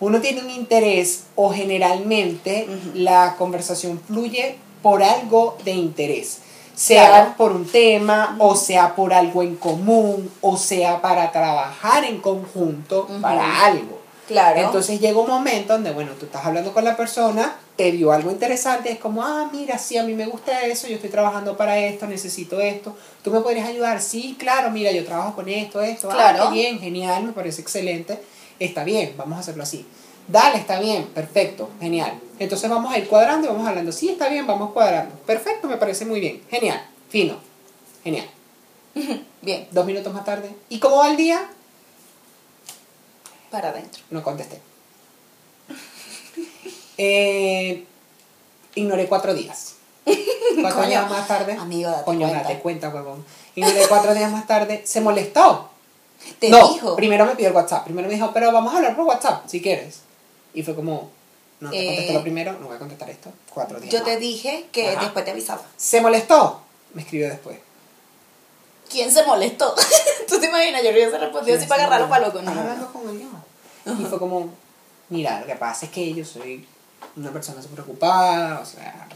[0.00, 6.38] uno tiene un interés o generalmente la conversación fluye por algo de interés.
[6.74, 7.34] Sea Claro.
[7.36, 13.06] por un tema, o sea por algo en común, o sea para trabajar en conjunto
[13.20, 14.00] para algo.
[14.26, 14.60] Claro.
[14.60, 18.30] Entonces llega un momento donde, bueno, tú estás hablando con la persona, te vio algo
[18.30, 21.76] interesante, es como, ah, mira, sí, a mí me gusta eso, yo estoy trabajando para
[21.78, 26.08] esto, necesito esto, tú me podrías ayudar, sí, claro, mira, yo trabajo con esto, esto,
[26.08, 26.44] Claro.
[26.44, 28.20] ah, qué bien, genial, me parece excelente,
[28.60, 29.84] está bien, vamos a hacerlo así.
[30.28, 32.20] Dale, está bien, perfecto, genial.
[32.38, 35.14] Entonces vamos a ir cuadrando y vamos hablando, sí, está bien, vamos cuadrando.
[35.26, 37.36] Perfecto, me parece muy bien, genial, fino,
[38.04, 38.26] genial.
[39.42, 41.48] Bien, Dos minutos más tarde, ¿y cómo va el día?
[43.50, 44.02] para adentro.
[44.10, 44.60] No contesté.
[46.98, 47.84] Eh,
[48.74, 49.76] ignoré cuatro días.
[50.60, 51.52] Cuatro Coño, días más tarde.
[51.54, 52.42] amigo, date coño, cuenta.
[52.42, 53.24] date cuenta, huevón.
[53.54, 54.82] Ignoré cuatro días más tarde.
[54.84, 55.69] Se molestó.
[56.38, 56.96] Te no, dijo.
[56.96, 57.84] primero me pidió el WhatsApp.
[57.84, 60.00] Primero me dijo, pero vamos a hablar por WhatsApp, si quieres.
[60.54, 61.10] Y fue como,
[61.60, 63.30] no te Eh, contesto lo primero, no voy a contestar esto.
[63.52, 65.00] Cuatro días Yo te dije que Ajá.
[65.02, 65.62] después te avisaba.
[65.76, 66.60] Se molestó.
[66.94, 67.58] Me escribió después.
[68.90, 69.74] ¿Quién se molestó?
[70.28, 70.82] ¿Tú te imaginas?
[70.82, 72.42] Yo hubiese respondido así para agarrarlo para loco.
[72.42, 72.60] No, no, no.
[72.62, 73.20] hablando con.
[74.00, 74.50] Y fue como,
[75.08, 76.66] mira, lo que pasa es que yo soy
[77.16, 79.06] una persona súper ocupada, o sea,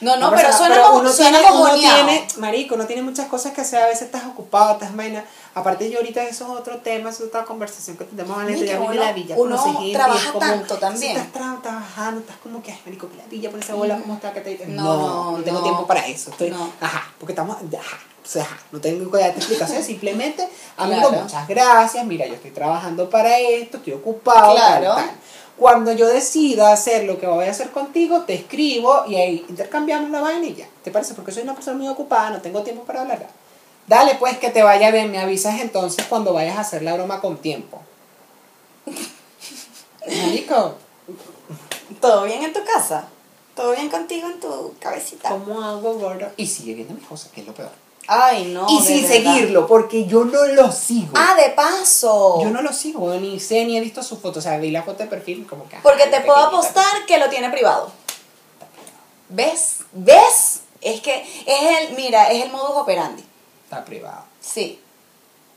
[0.00, 3.26] No, no, pero persona- suena mo- uno suena tiene, uno tiene, marico, uno tiene muchas
[3.28, 5.24] cosas que hacer, a veces estás ocupado, estás vaina.
[5.54, 9.12] Aparte yo ahorita eso es otro tema, eso es otra conversación que tenemos antes, la
[9.12, 11.14] villa, uno y trabaja como, tanto también.
[11.14, 13.98] Si estás tra- trabajando, estás como que, ay, marico, que la villa, pon esa bola,
[13.98, 14.32] ¿cómo está?
[14.32, 14.66] Que te...
[14.66, 15.64] No, no, no tengo no.
[15.64, 16.70] tiempo para eso, estoy, No.
[16.80, 21.22] ajá, porque estamos, ajá, o sea, no tengo que darte explicaciones, simplemente, amigo, Claro.
[21.24, 24.94] muchas gracias, mira, yo estoy trabajando para esto, estoy ocupado, Claro.
[24.94, 25.14] tal, tal.
[25.58, 30.10] Cuando yo decida hacer lo que voy a hacer contigo, te escribo y ahí intercambiamos
[30.10, 30.68] la vaina y ya.
[30.82, 31.14] ¿Te parece?
[31.14, 33.28] Porque soy una persona muy ocupada, no tengo tiempo para hablar.
[33.86, 37.20] Dale, pues que te vaya bien, me avisas entonces cuando vayas a hacer la broma
[37.20, 37.80] con tiempo.
[40.06, 40.74] Marico,
[42.00, 43.08] ¿Todo bien en tu casa?
[43.54, 45.30] ¿Todo bien contigo en tu cabecita?
[45.30, 46.30] ¿Cómo hago, gordo?
[46.36, 47.70] Y sigue viendo mis cosas, que es lo peor.
[48.06, 48.66] Ay, no.
[48.68, 49.08] y sin verdad.
[49.34, 51.12] seguirlo, porque yo no lo sigo.
[51.14, 52.40] Ah, de paso.
[52.42, 54.38] Yo no lo sigo, ni sé, ni he visto su foto.
[54.38, 55.76] O sea, vi la foto de perfil como que...
[55.82, 57.90] Porque ay, te puedo apostar que lo tiene privado.
[59.28, 59.78] ¿Ves?
[59.92, 60.60] ¿Ves?
[60.80, 63.24] Es que es el, mira, es el modus operandi.
[63.64, 64.24] Está privado.
[64.40, 64.80] Sí.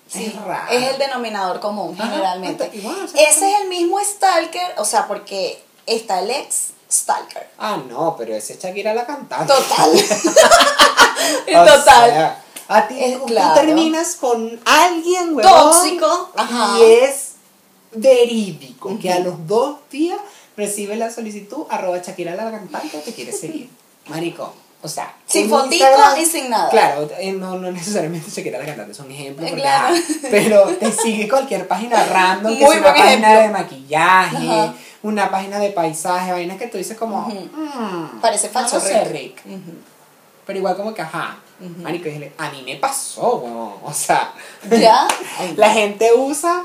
[0.10, 0.71] Sí, Es raro.
[0.71, 2.63] es el denominador común generalmente.
[2.63, 6.67] está igual, o sea, Ese es el mismo stalker, o sea, porque está el ex
[6.89, 7.49] stalker.
[7.57, 9.53] Ah, no, pero ese es Shakira la cantante.
[9.53, 9.91] Total.
[11.56, 12.10] O Total.
[12.10, 13.53] sea, a ti Es tú claro.
[13.56, 16.77] terminas con alguien, huevón, Tóxico, ajá.
[16.80, 17.32] Y es
[17.91, 20.19] verídico que a los dos días
[20.56, 23.69] recibe la solicitud arroba Shakira la cantante te quiere seguir.
[24.08, 24.53] Marico.
[24.82, 25.86] O sea, Sin fotico
[26.19, 26.69] y sin nada.
[26.69, 29.43] Claro, eh, no, no necesariamente Shakira la cantante, es un ejemplo.
[29.45, 29.95] Eh, porque, claro.
[29.95, 33.41] ajá, pero te sigue cualquier página random, que Muy una página ejemplo.
[33.41, 34.73] de maquillaje, Ajá.
[35.01, 37.49] una página de paisaje, vainas que tú dices como, Ujú.
[37.56, 39.12] "Mm, Parece falso, Rick".
[39.12, 39.41] Rick.
[39.45, 39.71] Ujú.
[40.47, 41.38] Pero igual como que, ajá,
[41.83, 43.73] marico, dije, a mí me pasó, weón.
[43.83, 44.33] O sea,
[44.71, 45.07] ¿Ya?
[45.57, 46.63] La gente usa,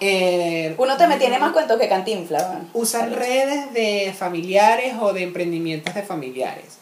[0.00, 2.70] eh, Uno te me tiene más cuentos que cantinfla, weón.
[2.72, 6.78] usan redes de familiares o de emprendimientos de familiares.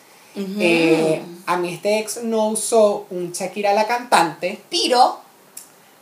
[0.61, 5.18] Eh, a mí este ex no usó un Shakira la cantante, Piro,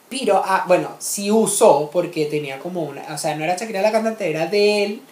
[0.08, 3.92] pero, ah, bueno, sí usó porque tenía como una, o sea, no era Shakira la
[3.92, 5.02] cantante, era de él,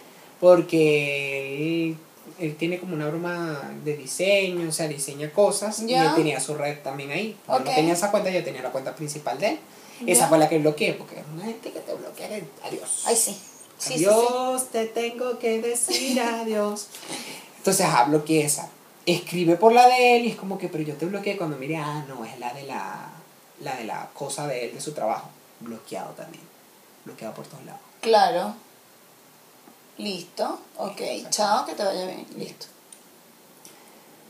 [0.41, 1.97] porque él,
[2.39, 6.55] él tiene como una broma de diseño, o sea, diseña cosas, y él tenía su
[6.55, 7.37] red también ahí.
[7.47, 7.65] Yo Ok.
[7.65, 9.59] no tenía esa cuenta, yo tenía la cuenta principal de él.
[10.05, 10.13] Ya.
[10.13, 13.03] Esa fue la que bloqueé, porque es una gente que te bloquea, que adiós.
[13.05, 13.31] ay sí.
[13.77, 14.05] Sí, sí, sí.
[14.05, 16.87] adiós, te tengo que decir adiós.
[17.57, 18.69] Entonces, ah, bloqueé esa.
[19.05, 21.77] Escribe por la de él y es como que, pero yo te bloqueé cuando mire,
[21.77, 23.09] ah, no, es la de la,
[23.59, 25.29] la de la cosa de él, de su trabajo.
[25.59, 26.43] Bloqueado también.
[27.05, 27.81] Bloqueado por todos lados.
[28.01, 28.55] Claro.
[29.97, 30.59] Listo.
[30.77, 31.01] Ok.
[31.29, 32.25] Chao, que te vaya bien.
[32.37, 32.65] Listo.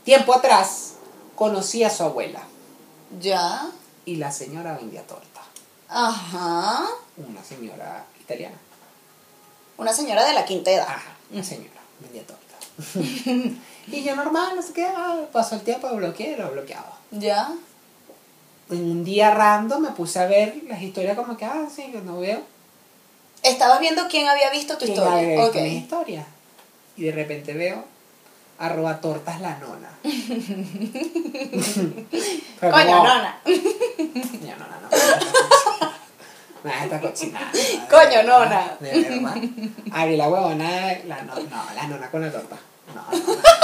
[0.04, 0.94] Tiempo atrás,
[1.34, 2.42] conocí a su abuela
[3.20, 3.70] Ya.
[4.04, 5.40] y la señora vendía torta.
[5.88, 6.84] Ajá.
[7.16, 8.56] Una señora italiana.
[9.78, 10.86] Una señora de la quinta edad.
[10.88, 12.42] Ajá, una señora vendía torta.
[13.86, 14.86] y yo normal, no sé qué,
[15.32, 16.98] pasó el tiempo, lo bloqueé, lo bloqueaba.
[17.10, 17.52] Ya.
[18.70, 22.00] En un día random me puse a ver las historias como que, ah, sí, yo
[22.02, 22.42] no veo.
[23.44, 25.18] Estabas viendo quién había visto tu ¿Quién historia.
[25.18, 25.54] había visto Ok.
[25.64, 26.26] mis historias?
[26.96, 27.84] Y de repente veo
[28.58, 29.90] arroba tortas la nona.
[32.60, 33.40] Coño, nona.
[33.44, 34.88] Coño, nona, no.
[36.64, 37.50] Nada, esta cochinada.
[37.90, 38.76] Coño, nona.
[38.80, 39.36] De verdad.
[40.16, 42.56] La huevona, la no, no, la nona con la torta.
[42.94, 43.63] No, no, no.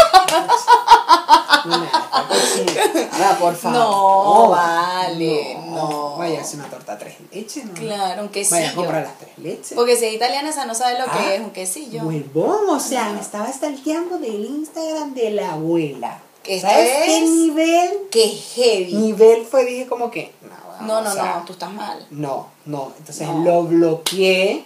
[3.12, 3.78] Ahora, por favor.
[3.78, 6.16] No, vale, no.
[6.16, 7.72] Vaya a hacer una torta tres leches, ¿no?
[7.74, 8.56] Claro, un quesillo.
[8.60, 9.72] Vaya a comprar las tres leches.
[9.74, 12.02] Porque si es italiana, esa no sabe lo Ah, que es un quesillo.
[12.02, 16.20] Huevón, o sea, me estaba stalkeando del Instagram de la abuela.
[16.44, 17.90] Esto ¿Sabes qué es- nivel?
[18.10, 18.94] Qué heavy.
[18.94, 22.06] Nivel fue, dije como que, no, No, o no, sea, no, tú estás mal.
[22.10, 22.92] No, no.
[22.98, 23.44] Entonces No.
[23.44, 24.64] lo bloqueé,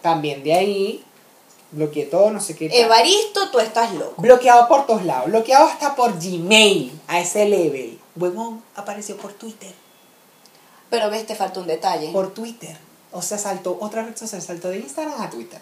[0.00, 1.04] también de ahí,
[1.70, 2.68] bloqueé todo, no sé qué.
[2.68, 2.78] tal.
[2.78, 4.20] Evaristo, tú estás loco.
[4.20, 7.98] Bloqueado por todos lados, bloqueado hasta por Gmail, a ese level.
[8.16, 9.72] Huevón, apareció por Twitter,
[10.90, 12.10] Pero ves, te falta un detalle.
[12.12, 12.76] por Twitter.
[13.12, 15.60] O sea, saltó, otra red social, saltó de Instagram a Twitter.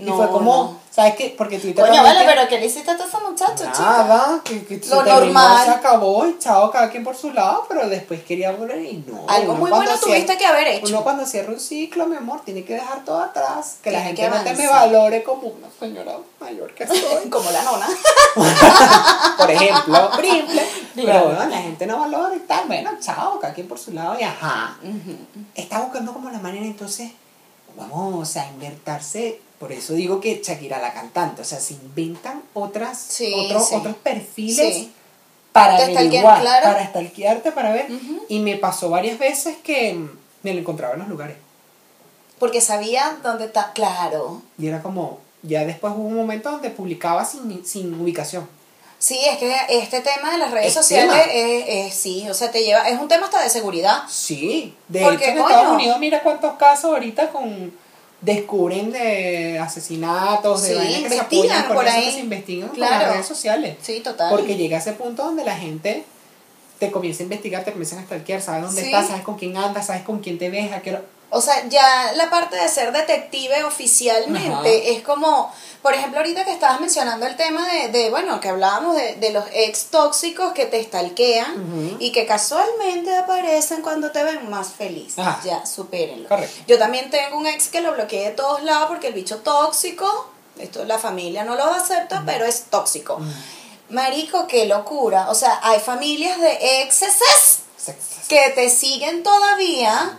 [0.00, 0.76] Y No, fue como, no.
[0.90, 1.34] ¿sabes qué?
[1.36, 3.80] Porque Twitter Coño, vale, pero ¿qué le hiciste a ese muchacho, chica?
[3.82, 5.64] Nada, que, que se Lo terminó, normal.
[5.64, 9.24] se acabó y chao, cada quien por su lado, pero después quería volver y no.
[9.28, 10.86] Algo muy bueno cierra- tuviste que haber hecho.
[10.88, 14.16] Uno cuando cierra un ciclo, mi amor, tiene que dejar todo atrás, que la Tiene
[14.16, 16.98] gente que no te me valore como una señora mayor que soy.
[17.30, 17.86] Como la nona.
[19.38, 20.62] por ejemplo, triple.
[20.94, 24.16] Pero bueno, la gente no valora y tal, bueno, chao, cada quien por su lado
[24.18, 24.76] y ajá.
[25.54, 27.12] Está buscando como la manera entonces,
[27.76, 32.98] vamos a inventarse, por eso digo que Shakira la cantante, o sea, se inventan otras,
[32.98, 33.74] Sí, otros, sí.
[33.76, 34.92] otros perfiles Sí.
[35.52, 36.64] para averiguar, claro.
[36.66, 37.86] para stalkearte, para ver.
[38.28, 40.00] Y me pasó varias veces que
[40.42, 41.36] me lo encontraba en los lugares.
[42.38, 43.72] Porque sabía dónde está.
[43.74, 44.40] Claro.
[44.58, 48.48] Y era como, ya después hubo un momento donde publicaba sin, sin ubicación.
[48.98, 52.50] Sí, es que este tema de las redes Es sociales es, es- sí, o sea,
[52.50, 54.02] te lleva, es un tema hasta de seguridad.
[54.08, 55.48] Sí, de Porque, hecho en coño.
[55.48, 57.72] Estados Unidos mira cuántos casos ahorita con
[58.20, 62.04] descubren de asesinatos, de Sí, vainas que se apoyan por eso ahí.
[62.04, 63.06] que se investigan Claro.
[63.06, 63.76] las redes sociales.
[63.80, 64.30] Sí, total.
[64.30, 66.04] Porque llega ese punto donde la gente
[66.78, 68.86] te comienza a investigar, te comienzan a stalkear, sabes dónde Sí.
[68.88, 70.98] estás, sabes con quién andas, sabes con quién te ves, a qué
[71.30, 74.68] O sea, ya la parte de ser detective oficialmente Ajá.
[74.68, 78.96] es como, por ejemplo, ahorita que estabas mencionando el tema de, de bueno, que hablábamos
[78.96, 81.96] de, de los ex tóxicos que te Ujú.
[82.00, 85.18] y que casualmente aparecen cuando te ven más feliz.
[85.18, 85.40] Ajá.
[85.44, 86.28] Ya, supérenlo.
[86.28, 86.64] Correcto.
[86.66, 90.30] Yo también tengo un ex que lo bloqueé de todos lados porque el bicho tóxico
[90.60, 93.20] esto la familia no lo acepta, pero es tóxico.
[93.88, 95.30] Marico, qué locura.
[95.30, 97.60] O sea, hay familias de exceses
[98.28, 100.18] que te siguen todavía.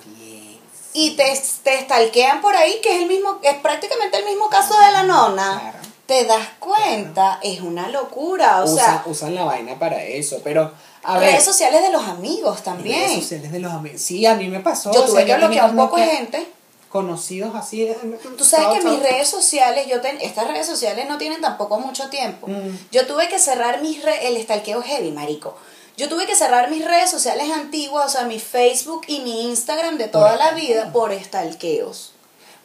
[0.94, 1.24] Y te,
[1.64, 5.04] te stalkean por ahí, que es el mismo, es prácticamente el mismo caso de la
[5.04, 5.60] nona.
[5.62, 5.78] Claro.
[6.06, 7.40] ¿Te das cuenta?
[7.42, 8.64] Es una locura.
[8.64, 10.72] O Usa- sea, usan la vaina para eso, pero
[11.04, 11.30] a ver.
[11.32, 13.00] redes sociales de los amigos también.
[13.00, 14.02] redes sociales de los amigos.
[14.02, 14.92] Sí, a mí me pasó.
[14.92, 16.48] Yo o tuve sea, que bloquear un poco gente.
[16.90, 17.84] Conocidos así.
[17.84, 17.98] eh,
[18.38, 22.10] Tú sabes que mis redes sociales, yo ten- estas redes sociales no tienen tampoco mucho
[22.10, 22.48] tiempo.
[22.48, 22.78] Mm.
[22.92, 25.56] Yo tuve que cerrar mis re- el stalkeo heavy, marico.
[25.98, 29.98] Yo tuve que cerrar mis redes sociales antiguas, o sea, mi Facebook y mi Instagram
[29.98, 32.14] de toda la vida por stalkeos.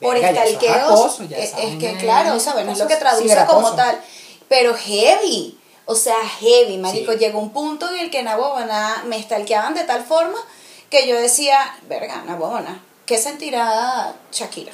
[0.00, 2.66] Por ya eso es acoso, que claro, es ¿sabes?
[2.66, 4.00] No es lo que traduce como tal.
[4.48, 5.58] Pero heavy.
[5.86, 7.12] O sea, heavy, marico.
[7.12, 7.18] Sí.
[7.18, 10.38] Llegó un punto en el que Nabobana me stalkeaban de tal forma
[10.90, 11.58] que yo decía,
[11.88, 14.72] verga, Nabobana, ¿qué sentirá Shakira?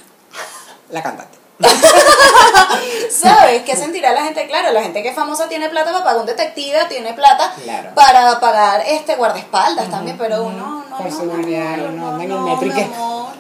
[0.91, 1.42] La cantante.
[3.11, 3.63] ¿Sabes?
[3.63, 4.47] ¿Qué sentirá la gente?
[4.47, 7.91] Claro, la gente que es famosa tiene plata para pagar un detective, tiene plata Claro.
[7.95, 12.31] para pagar este guardaespaldas también, pero uno no, Por no, seguridad, no, no, anda en
[12.31, 13.33] no, el metro y mi que- amor.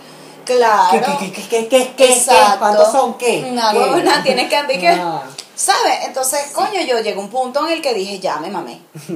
[0.44, 1.16] Claro.
[1.20, 2.58] ¿Qué, qué, qué, qué, qué, Exacto.
[2.58, 3.42] ¿Cuántos son qué?
[3.42, 3.78] ¿Qué?
[3.78, 5.22] huevona, tienes que andar que- No.
[5.54, 6.06] ¿Sabes?
[6.06, 8.80] Entonces, coño, yo llegué a un punto en el que dije, ya me mamé.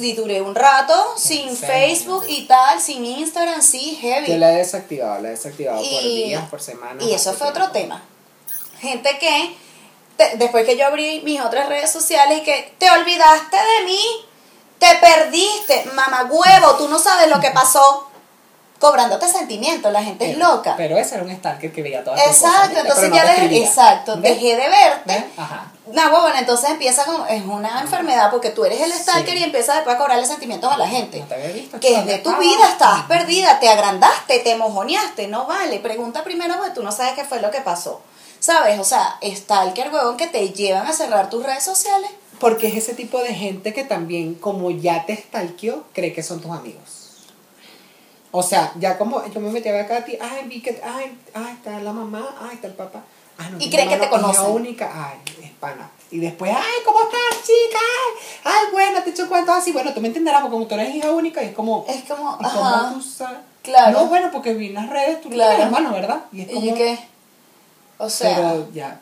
[0.00, 1.64] Y, duré un rato sin Sí.
[1.66, 4.26] Facebook y tal, sin Instagram, sí, heavy.
[4.32, 7.04] Yo la he desactivado, la he desactivado por Y- días, por semanas.
[7.04, 7.94] Y eso fue otro tiempo.
[7.94, 8.02] tema.
[8.82, 9.56] Gente que,
[10.18, 14.02] te- después que yo abrí mis otras redes sociales y que te olvidaste de mí,
[14.78, 18.08] te perdiste, mamá huevo, tú no sabes lo que pasó.
[18.80, 20.74] Cobrándote sentimientos, la gente es loca.
[20.76, 23.58] Pero ese era un stalker que veía todas tus cosas, Exacto, entonces no ya dejé,
[23.64, 24.22] exacto, ¿Ves?
[24.34, 25.24] dejé de verte.
[25.36, 25.70] Ajá.
[25.86, 29.38] No, bueno, entonces empieza como, es una enfermedad porque tú eres el stalker Sí.
[29.40, 31.20] y empiezas después a cobrarle sentimientos a la gente.
[31.20, 31.78] No te había visto.
[31.78, 35.78] Que es de tu vida, estabas perdida, te agrandaste, te mojoneaste, no vale.
[35.78, 38.00] Pregunta primero porque tú no sabes qué fue lo que pasó.
[38.42, 38.80] ¿Sabes?
[38.80, 42.10] O sea, stalker, huevón, que te llevan a cerrar tus redes sociales.
[42.40, 46.40] Porque es ese tipo de gente que también, como ya te stalkeó, cree que son
[46.40, 47.28] tus amigos.
[48.32, 50.80] O sea, ya como yo me metí a ver acá a ti, ay, vi que,
[50.82, 53.04] ay, ay, está la mamá, ay, está el papá.
[53.38, 55.88] Ah, no, Y mi creen que te hija única, ay, es pana.
[56.10, 57.78] Y después, ay, ¿cómo estás, chica?
[58.44, 59.70] Ay, ay, bueno, te echo cuentos así.
[59.70, 62.36] Bueno, tú me entenderás, porque como tú eres hija única, y es como, Es como,
[62.40, 63.38] ¿y cómo ajá, tú sabes?
[63.62, 63.92] Claro.
[64.00, 65.52] No, bueno, porque vi en las redes, tú Claro.
[65.52, 66.24] eres hermano, ¿verdad?
[66.32, 66.98] Y es como, ¿Y qué?
[68.04, 69.00] O sea, pero ya,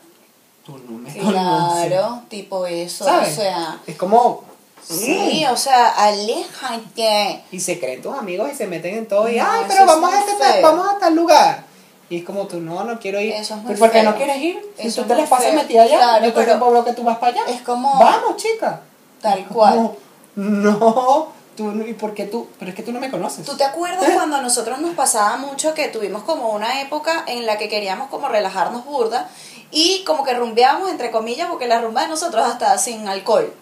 [0.65, 3.31] tú no me claro, tipo eso, ¿Sabes?
[3.37, 4.43] o sea, Es como,
[4.87, 7.43] sí, o sea, aléjate.
[7.51, 10.19] y se creen tus amigos y se meten en todo y ay pero vamos a
[10.19, 11.63] este vamos a tal lugar
[12.09, 14.15] y es como tú no no quiero ir Eso es muy ¿Pero ¿por qué no
[14.15, 16.93] quieres ir si Eso tú te las pasas metida allá Claro, yo el pero que
[16.93, 17.45] tú vas para allá.
[17.53, 18.81] es como- vamos chica.
[19.21, 19.75] Tal cual.
[19.75, 19.95] no
[20.35, 23.63] no tú y por qué tú pero es que tú no me conoces ¿Tú te
[23.63, 27.69] acuerdas cuando a nosotros nos pasaba mucho que tuvimos como una época en la que
[27.69, 29.29] queríamos como relajarnos burda
[29.71, 33.53] y como que rumbeábamos entre comillas porque la rumba de nosotros hasta sin alcohol,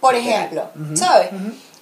[0.00, 1.30] por ejemplo, ¿sabes?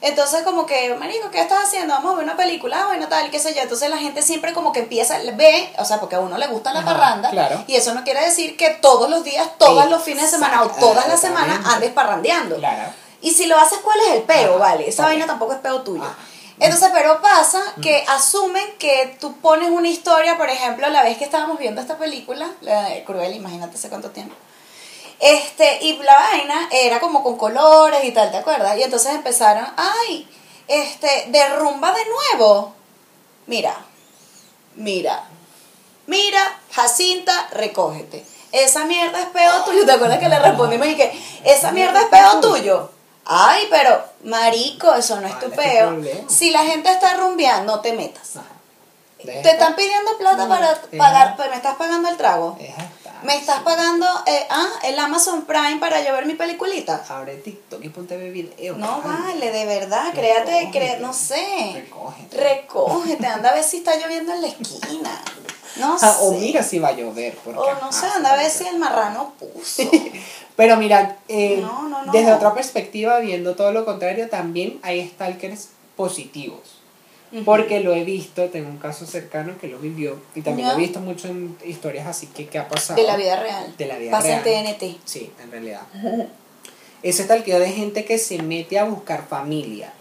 [0.00, 1.94] Entonces como que, marico, ¿qué estás haciendo?
[1.94, 3.62] Vamos a ver una película, bueno, tal, qué sé yo.
[3.62, 6.74] Entonces la gente siempre como que empieza, ve, o sea, porque a uno le gusta
[6.74, 7.30] la Ajá, parranda.
[7.30, 7.64] claro.
[7.66, 10.68] Y eso no quiere decir que todos los días, todos los fines de semana o
[10.68, 12.56] todas las semanas andes parrandeando.
[12.56, 14.88] claro Y si lo haces, ¿cuál es el peo, Ajá, vale?
[14.88, 16.04] Esa vaina tampoco es peo tuyo.
[16.04, 16.14] Ajá.
[16.60, 21.24] Entonces, pero pasa que asumen que tú pones una historia, por ejemplo, la vez que
[21.24, 24.36] estábamos viendo esta película, la de Cruel, imagínate hace cuánto tiempo.
[25.18, 28.76] Este, y la vaina era como con colores y tal, ¿te acuerdas?
[28.78, 30.28] Y entonces empezaron, ay,
[30.68, 32.74] este, derrumba de nuevo.
[33.46, 33.74] Mira,
[34.74, 35.24] mira,
[36.06, 38.24] mira, Jacinta, recógete.
[38.52, 39.84] Esa mierda es peo tuyo.
[39.84, 42.93] ¿Te acuerdas que le respondimos y que esa mierda es peo tuyo?
[43.26, 46.28] Ay, pero, marico, eso no es tu ¿Cuál es tu peo.
[46.28, 48.36] Si la gente está rumbeando, no te metas.
[48.36, 48.53] Ajá.
[49.24, 52.58] Te están pidiendo plata para pagar, pues, me estás pagando el trago.
[53.22, 57.02] Me estás pagando, eh, ah, el Amazon Prime para ver mi peliculita.
[57.08, 61.72] abre TikTok y ponte a No vale, de verdad, créate, cre- no sé.
[61.74, 62.36] Recógete.
[62.36, 65.22] Recógete, anda a ver si está lloviendo en la esquina.
[65.76, 66.06] No sé.
[66.06, 68.66] Ah, o mira si va a llover porque, O no sé, anda a ver si
[68.66, 69.82] el marrano puso.
[70.56, 72.12] Pero mira, eh, No, no, no.
[72.12, 76.73] desde otra perspectiva, viendo todo lo contrario, también hay stalkers positivos
[77.44, 80.78] porque lo he visto, tengo un caso cercano que lo vivió y también lo he
[80.78, 83.00] visto mucho en historias así que, que ha pasado.
[83.00, 83.74] De la vida real.
[83.76, 84.66] De la vida Pasa real.
[84.66, 84.98] en TNT.
[85.04, 85.82] Sí, en realidad.
[87.02, 89.92] Ese es talqueo de gente que se mete a buscar familia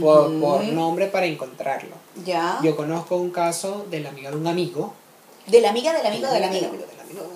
[0.00, 1.96] por, por nombre para encontrarlo.
[2.24, 2.58] Ya.
[2.62, 4.94] Yo conozco un caso de la amiga de un amigo.
[5.46, 6.68] De la amiga del amigo del amigo.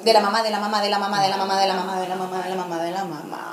[0.04, 2.00] De la mamá, de la mamá, de la mamá, de la mamá, de la mamá,
[2.00, 3.49] de la mamá, de la mamá, de la mamá.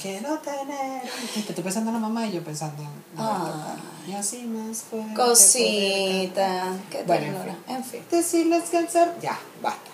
[0.00, 1.02] Quiero tener.
[1.02, 2.88] un- Estoy pensando en la mamá y yo pensando en.
[3.18, 3.74] Ah.
[4.08, 5.14] Y así más fuerte.
[5.14, 6.76] Cosita.
[6.90, 7.38] Qué Bueno,
[7.68, 8.02] en fin.
[8.10, 9.14] Decirles cansar.
[9.20, 9.90] Ya, basta.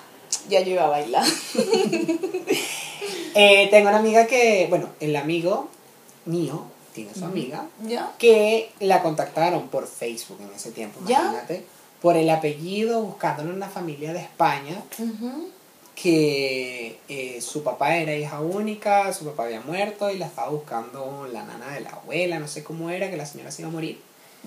[0.48, 1.24] Ya yo iba a bailar.
[3.38, 5.68] Eh, tengo una amiga que, bueno, el amigo
[6.24, 8.10] mío tiene su amiga ¿Ya?
[8.18, 11.20] que la contactaron por Facebook en ese tiempo, ¿Ya?
[11.20, 11.66] imagínate,
[12.00, 15.50] por el apellido, buscándole una familia de España Ujú.
[16.00, 21.26] Que eh, su papá era hija única, su papá había muerto y la estaba buscando
[21.32, 23.72] la nana de la abuela, no sé cómo era, que la señora se iba a
[23.72, 23.98] morir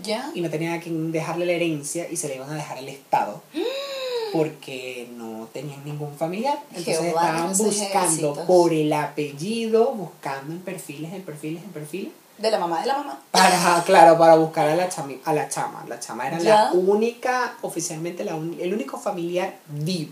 [0.03, 0.31] ¿Ya?
[0.35, 2.87] y no tenía a quien dejarle la herencia y se le iban a dejar al
[2.87, 3.41] Estado
[4.31, 6.59] porque no tenían ningún familiar.
[6.69, 8.37] Entonces Jehová estaban buscando ejércitos.
[8.47, 12.11] por el apellido, buscando en perfiles, en perfiles, en perfiles.
[12.37, 13.19] De la mamá de la mamá.
[13.31, 15.83] Para, claro, para buscar a la, chami- a la chama.
[15.89, 16.65] La chama era Ya.
[16.65, 20.11] la única, oficialmente la uni- el único familiar vivo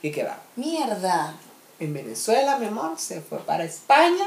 [0.00, 0.38] que quedaba.
[0.56, 1.34] Mierda.
[1.78, 4.26] En Venezuela, mi amor, se fue para España,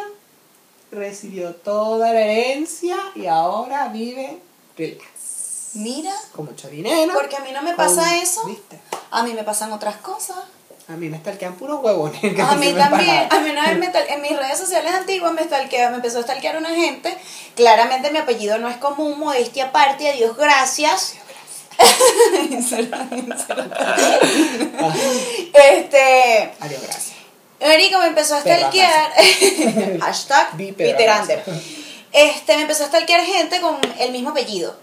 [0.92, 4.40] recibió toda la herencia y ahora vive
[4.78, 5.72] relax.
[5.76, 6.14] Mira.
[6.36, 7.14] Con mucho dinero.
[7.14, 8.46] Porque a mí no me pasa con- eso.
[8.46, 8.80] ¿Viste?
[9.12, 10.38] A mí me pasan otras cosas.
[10.90, 12.22] A mí me stalkean puros huevones.
[12.40, 15.90] A mí también, a mí una vez me en mis redes sociales antiguas me stalkea,
[15.90, 17.18] me empezó a stalkear una gente.
[17.56, 21.16] Claramente mi apellido no es común, modestia aparte, a Dios gracias.
[25.54, 27.14] Este, Adiós, gracias.
[27.60, 29.14] Marico me empezó a stalkear.
[30.02, 30.48] Hashtag
[31.06, 31.34] raza.
[32.12, 34.76] Este, me empezó a stalkear gente con el mismo apellido.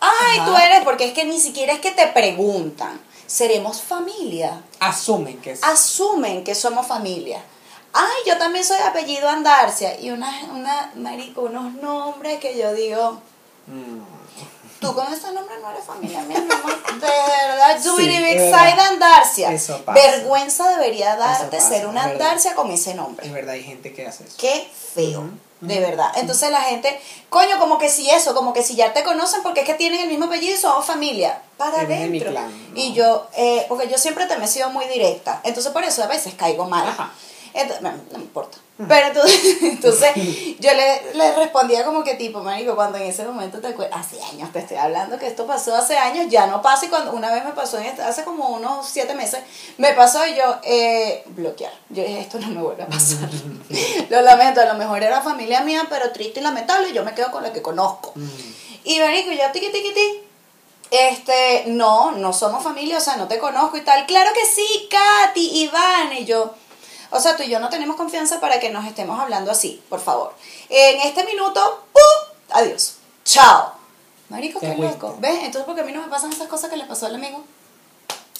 [0.00, 0.46] Ay, Ajá.
[0.46, 3.00] tú eres, porque es que ni siquiera es que te preguntan.
[3.26, 4.62] Seremos familia.
[4.80, 5.62] Asumen que es.
[5.62, 7.42] Asumen que somos familia.
[7.92, 9.98] Ay, yo también soy de apellido Andarcia.
[10.00, 13.20] Y una, una, marico, unos nombres que yo digo,
[13.66, 14.15] Mm.
[14.80, 17.00] Tú con ese nombre no eres familia mía, mi amor.
[17.00, 18.58] De verdad, Sí, verdad.
[18.58, 19.52] Side Andarcia.
[19.52, 20.00] Eso pasa.
[20.00, 22.04] Vergüenza debería darte pasa, ser una.
[22.04, 23.26] Andarcia con ese nombre.
[23.26, 24.36] Es verdad, hay gente que hace eso.
[24.38, 25.30] Qué feo.
[25.60, 26.12] De verdad.
[26.16, 27.00] Entonces la gente,
[27.30, 30.00] coño, como que si eso, como que si ya te conocen porque es que tienen
[30.00, 31.40] el mismo apellido y somos familia.
[31.56, 32.30] Para adentro.
[32.74, 35.40] Y yo, eh, porque yo siempre te me he sido muy directa.
[35.44, 36.86] Entonces por eso a veces caigo mal.
[36.86, 37.10] Ajá.
[37.56, 38.58] Entonces, no, no me importa.
[38.76, 40.12] Pero entonces, entonces
[40.60, 44.22] yo le, le respondía como que tipo, marico, cuando en ese momento te acuerdas, hace
[44.22, 47.32] años te estoy hablando que esto pasó hace años, ya no pasa y cuando una
[47.32, 49.40] vez me pasó, este- hace como unos siete meses,
[49.78, 51.72] me pasó y yo, eh, bloquear.
[51.88, 53.30] Yo dije, esto no me vuelve a pasar.
[54.10, 57.14] lo lamento, a lo mejor era familia mía, pero triste y lamentable, y yo me
[57.14, 58.12] quedo con la que conozco.
[58.14, 58.28] Mm.
[58.84, 60.20] Y marico, yo tiqui tiqui ti.
[60.90, 64.06] Este, no, no somos familia, o sea, no te conozco y tal.
[64.06, 66.54] Claro que sí, Katy, Iván y yo.
[67.10, 70.00] O sea, tú y yo no tenemos confianza para que nos estemos hablando así, por
[70.00, 70.34] favor.
[70.68, 72.34] En este minuto, ¡pum!
[72.52, 72.96] Adiós.
[73.24, 73.72] Chao.
[74.28, 75.16] Marico, qué loco.
[75.20, 75.38] ¿Ves?
[75.44, 77.44] Entonces, ¿por qué a mí no me pasan esas cosas que le pasó al amigo?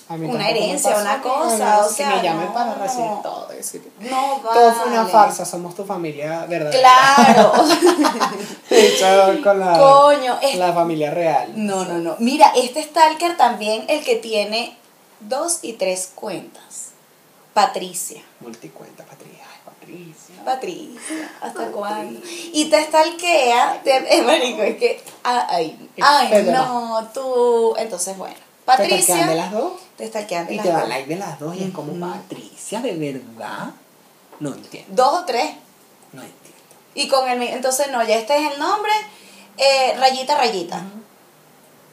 [0.09, 2.55] A mí Una herencia, una que- cosa, o que sea, me llamen no.
[2.55, 3.47] para recibir todo.
[3.49, 5.13] decir, No, Todo fue una vale.
[5.13, 6.79] farsa, somos tu familia verdadera.
[7.17, 7.53] Claro.
[8.71, 11.53] Hecho con la, Coño, es- la familia real.
[11.57, 12.15] No, no, no.
[12.19, 14.77] Mira, este stalker también, el que tiene
[15.21, 16.91] dos y tres cuentas.
[17.57, 18.21] Patricia.
[18.41, 19.43] Multicuenta, Patricia.
[19.51, 20.45] Ay, Patricia.
[20.45, 22.21] Patricia, ¿hasta cuándo?
[22.53, 28.35] Y te stalkea, te, eh, marico, es que, ah, ay, ay, no, tú, entonces bueno,
[28.35, 29.73] ¿Te stalkean de Patricia, las dos?
[29.97, 30.89] te stalkean de Y las te dan dos.
[30.91, 31.99] like de las dos y es como.
[32.11, 33.71] Patricia, ¿de verdad?
[34.39, 35.51] No entiendo, Dos o tres,
[36.13, 36.59] no entiendo.
[36.95, 38.93] y con el, entonces no, ya este es el nombre,
[39.57, 40.83] eh, rayita, rayita,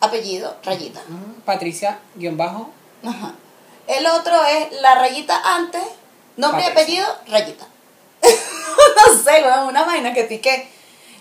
[0.01, 1.01] apellido, rayita.
[1.45, 2.70] Patricia, guion bajo,
[3.05, 3.34] Ajá.
[3.88, 5.84] El otro es la rayita antes,
[6.38, 7.67] nombre y apellido, rayita.
[8.23, 10.69] no sé, weón, una vaina que pique.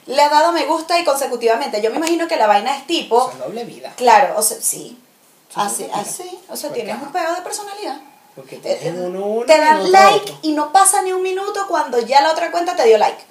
[0.07, 1.81] Le ha dado me gusta y consecutivamente.
[1.81, 3.33] Yo me imagino que la vaina es tipo.
[3.39, 3.93] doble vida.
[3.97, 4.99] Claro, o sea, sí.
[5.49, 6.39] Sí, Así, así.
[6.49, 8.01] O sea, tienes un pedo de personalidad.
[8.35, 11.23] Porque Eh, te eh, uno, uno te y dan like y no pasa ni un
[11.23, 13.23] minuto cuando ya la otra cuenta te dio like.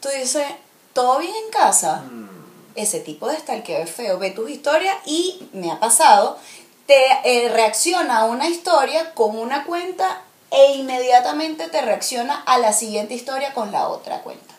[0.00, 0.44] Tú dices,
[0.92, 2.02] ¿todo bien en casa?
[2.10, 2.28] Mm.
[2.74, 4.18] ese tipo de stalkeo es feo.
[4.18, 6.38] Ve tus historias y me ha pasado,
[6.90, 12.72] te eh, reacciona a una historia con una cuenta e inmediatamente te reacciona a la
[12.72, 14.49] siguiente historia con la otra cuenta.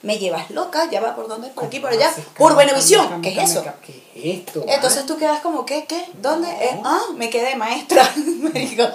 [0.00, 2.76] Me llevas loca, ya va por dónde, por aquí, por allá, por cambio,
[3.20, 3.64] ¿qué es eso?
[3.84, 4.64] ¿Qué es esto?
[4.68, 5.06] Entonces ah?
[5.06, 5.86] tú quedas como, ¿qué?
[5.88, 6.04] ¿Qué?
[6.22, 6.46] ¿Dónde?
[6.46, 6.54] No.
[6.54, 8.08] Eh, ah, me quedé maestra.
[8.16, 8.86] Me digo,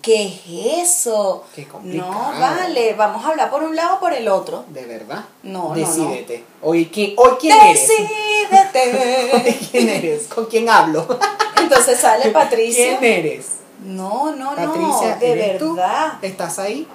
[0.00, 1.44] ¿qué es eso?
[1.54, 2.12] Qué complicado.
[2.12, 4.64] No, vale, vamos a hablar por un lado o por el otro.
[4.68, 5.24] ¿De verdad?
[5.42, 6.44] No, no, Decídete.
[6.62, 7.88] Hoy, ¿quién, hoy quién eres?
[7.88, 9.32] Decídete.
[9.34, 10.28] Hoy quién eres?
[10.28, 11.18] ¿Con quién hablo?
[11.60, 12.98] Entonces sale Patricia.
[12.98, 13.46] ¿Quién eres?
[13.84, 15.74] No, no, Patricia, no, de ¿eres tú?
[15.74, 16.14] verdad.
[16.22, 16.86] ¿Estás ahí?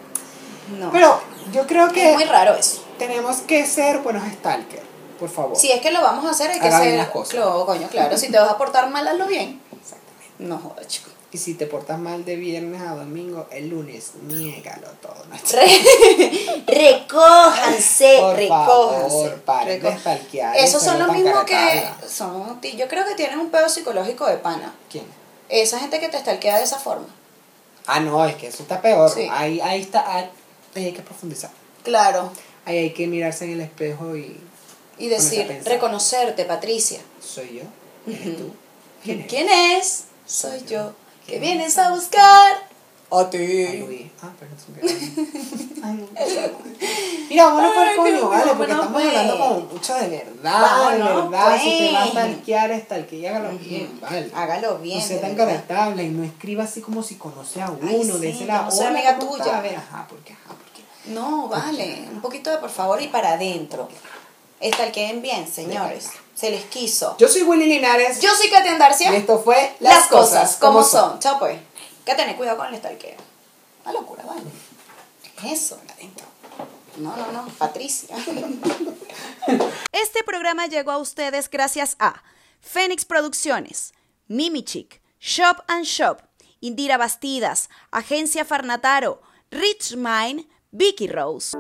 [0.80, 0.90] No.
[0.92, 1.20] Pero
[1.54, 2.82] yo creo es que muy raro eso.
[3.08, 4.84] Tenemos que ser buenos stalkers,
[5.20, 5.56] por favor.
[5.58, 6.96] Si es que lo vamos a hacer, hay que Haga ser.
[6.98, 7.34] las cosas.
[7.36, 8.18] Claro, coño, claro.
[8.18, 9.62] Si te vas a portar mal, hazlo bien.
[9.72, 10.36] Exactamente.
[10.40, 11.10] No jodas, chico.
[11.34, 15.16] Y si te portas mal de viernes a domingo, el lunes, niégalo todo.
[15.30, 15.36] ¿no?
[15.54, 19.40] Re- recójanse, Por recójanse.
[19.46, 20.58] favor, stalkear.
[20.58, 21.84] Esos son los mismos que.
[22.08, 24.74] Son, yo creo que tienen un pedo psicológico de pana.
[24.90, 25.06] ¿Quién?
[25.50, 27.08] Esa gente que te stalkea de esa forma.
[27.88, 29.10] Ah, no, es que eso está peor.
[29.10, 29.28] Sí.
[29.32, 30.30] Ahí, ahí está, ahí
[30.76, 31.50] hay que profundizar.
[31.84, 32.32] Claro.
[32.66, 34.38] Ahí hay que mirarse en el espejo y
[34.98, 37.00] Y decir, reconocerte, Patricia.
[37.20, 38.52] soy yo, eres tú.
[39.04, 39.28] ¿Quién es?
[39.28, 40.04] ¿Quién es?
[40.26, 40.94] Soy yo.
[41.26, 42.70] Que vienes a buscar
[43.14, 44.12] a Ay, ti.
[44.22, 44.58] Ah, perdón.
[47.30, 49.06] Mira, vámonos por Ay, coño, vale, porque estamos pues.
[49.08, 51.60] hablando como mucho de verdad, Vámonos, de verdad.
[51.62, 52.12] Si te va a pues.
[52.12, 54.32] stalkear, stalkear, hágalo bien, vale.
[54.34, 55.00] Hágalo bien.
[55.00, 55.46] no sea de tan verdad.
[55.54, 58.46] conectable y no escriba así como si conoce a uno Ay, de sí, ese que
[58.46, 58.66] lado.
[58.66, 59.58] no sea amiga ¿cómo tuya.
[59.58, 60.56] A ver, ajá, porque, ajá.
[61.06, 62.08] No, vale.
[62.12, 63.90] Un poquito de por favor y para adentro.
[64.60, 66.10] Estalqueen bien, señores.
[66.36, 67.16] Se les quiso.
[67.18, 68.20] Yo soy Willy Linares.
[68.20, 69.12] Yo soy Katia Andarcia.
[69.12, 71.20] y esto fue Las cosas como son.
[71.20, 71.60] Chao pues.
[72.06, 73.18] Que tener cuidado con el estalqueo.
[73.84, 74.42] Una locura, vale.
[75.40, 75.80] ¿Qué es eso?
[75.94, 76.26] Adentro.
[76.98, 77.48] No, no, no.
[77.58, 78.16] Patricia.
[79.92, 82.22] Este programa llegó a ustedes gracias a
[82.62, 83.94] Fénix Producciones,
[84.28, 86.22] Mimi Chic, Shop and Shop,
[86.60, 91.58] Indira Bastidas, Agencia Farnataro, Rich Mind, Vicky Rose.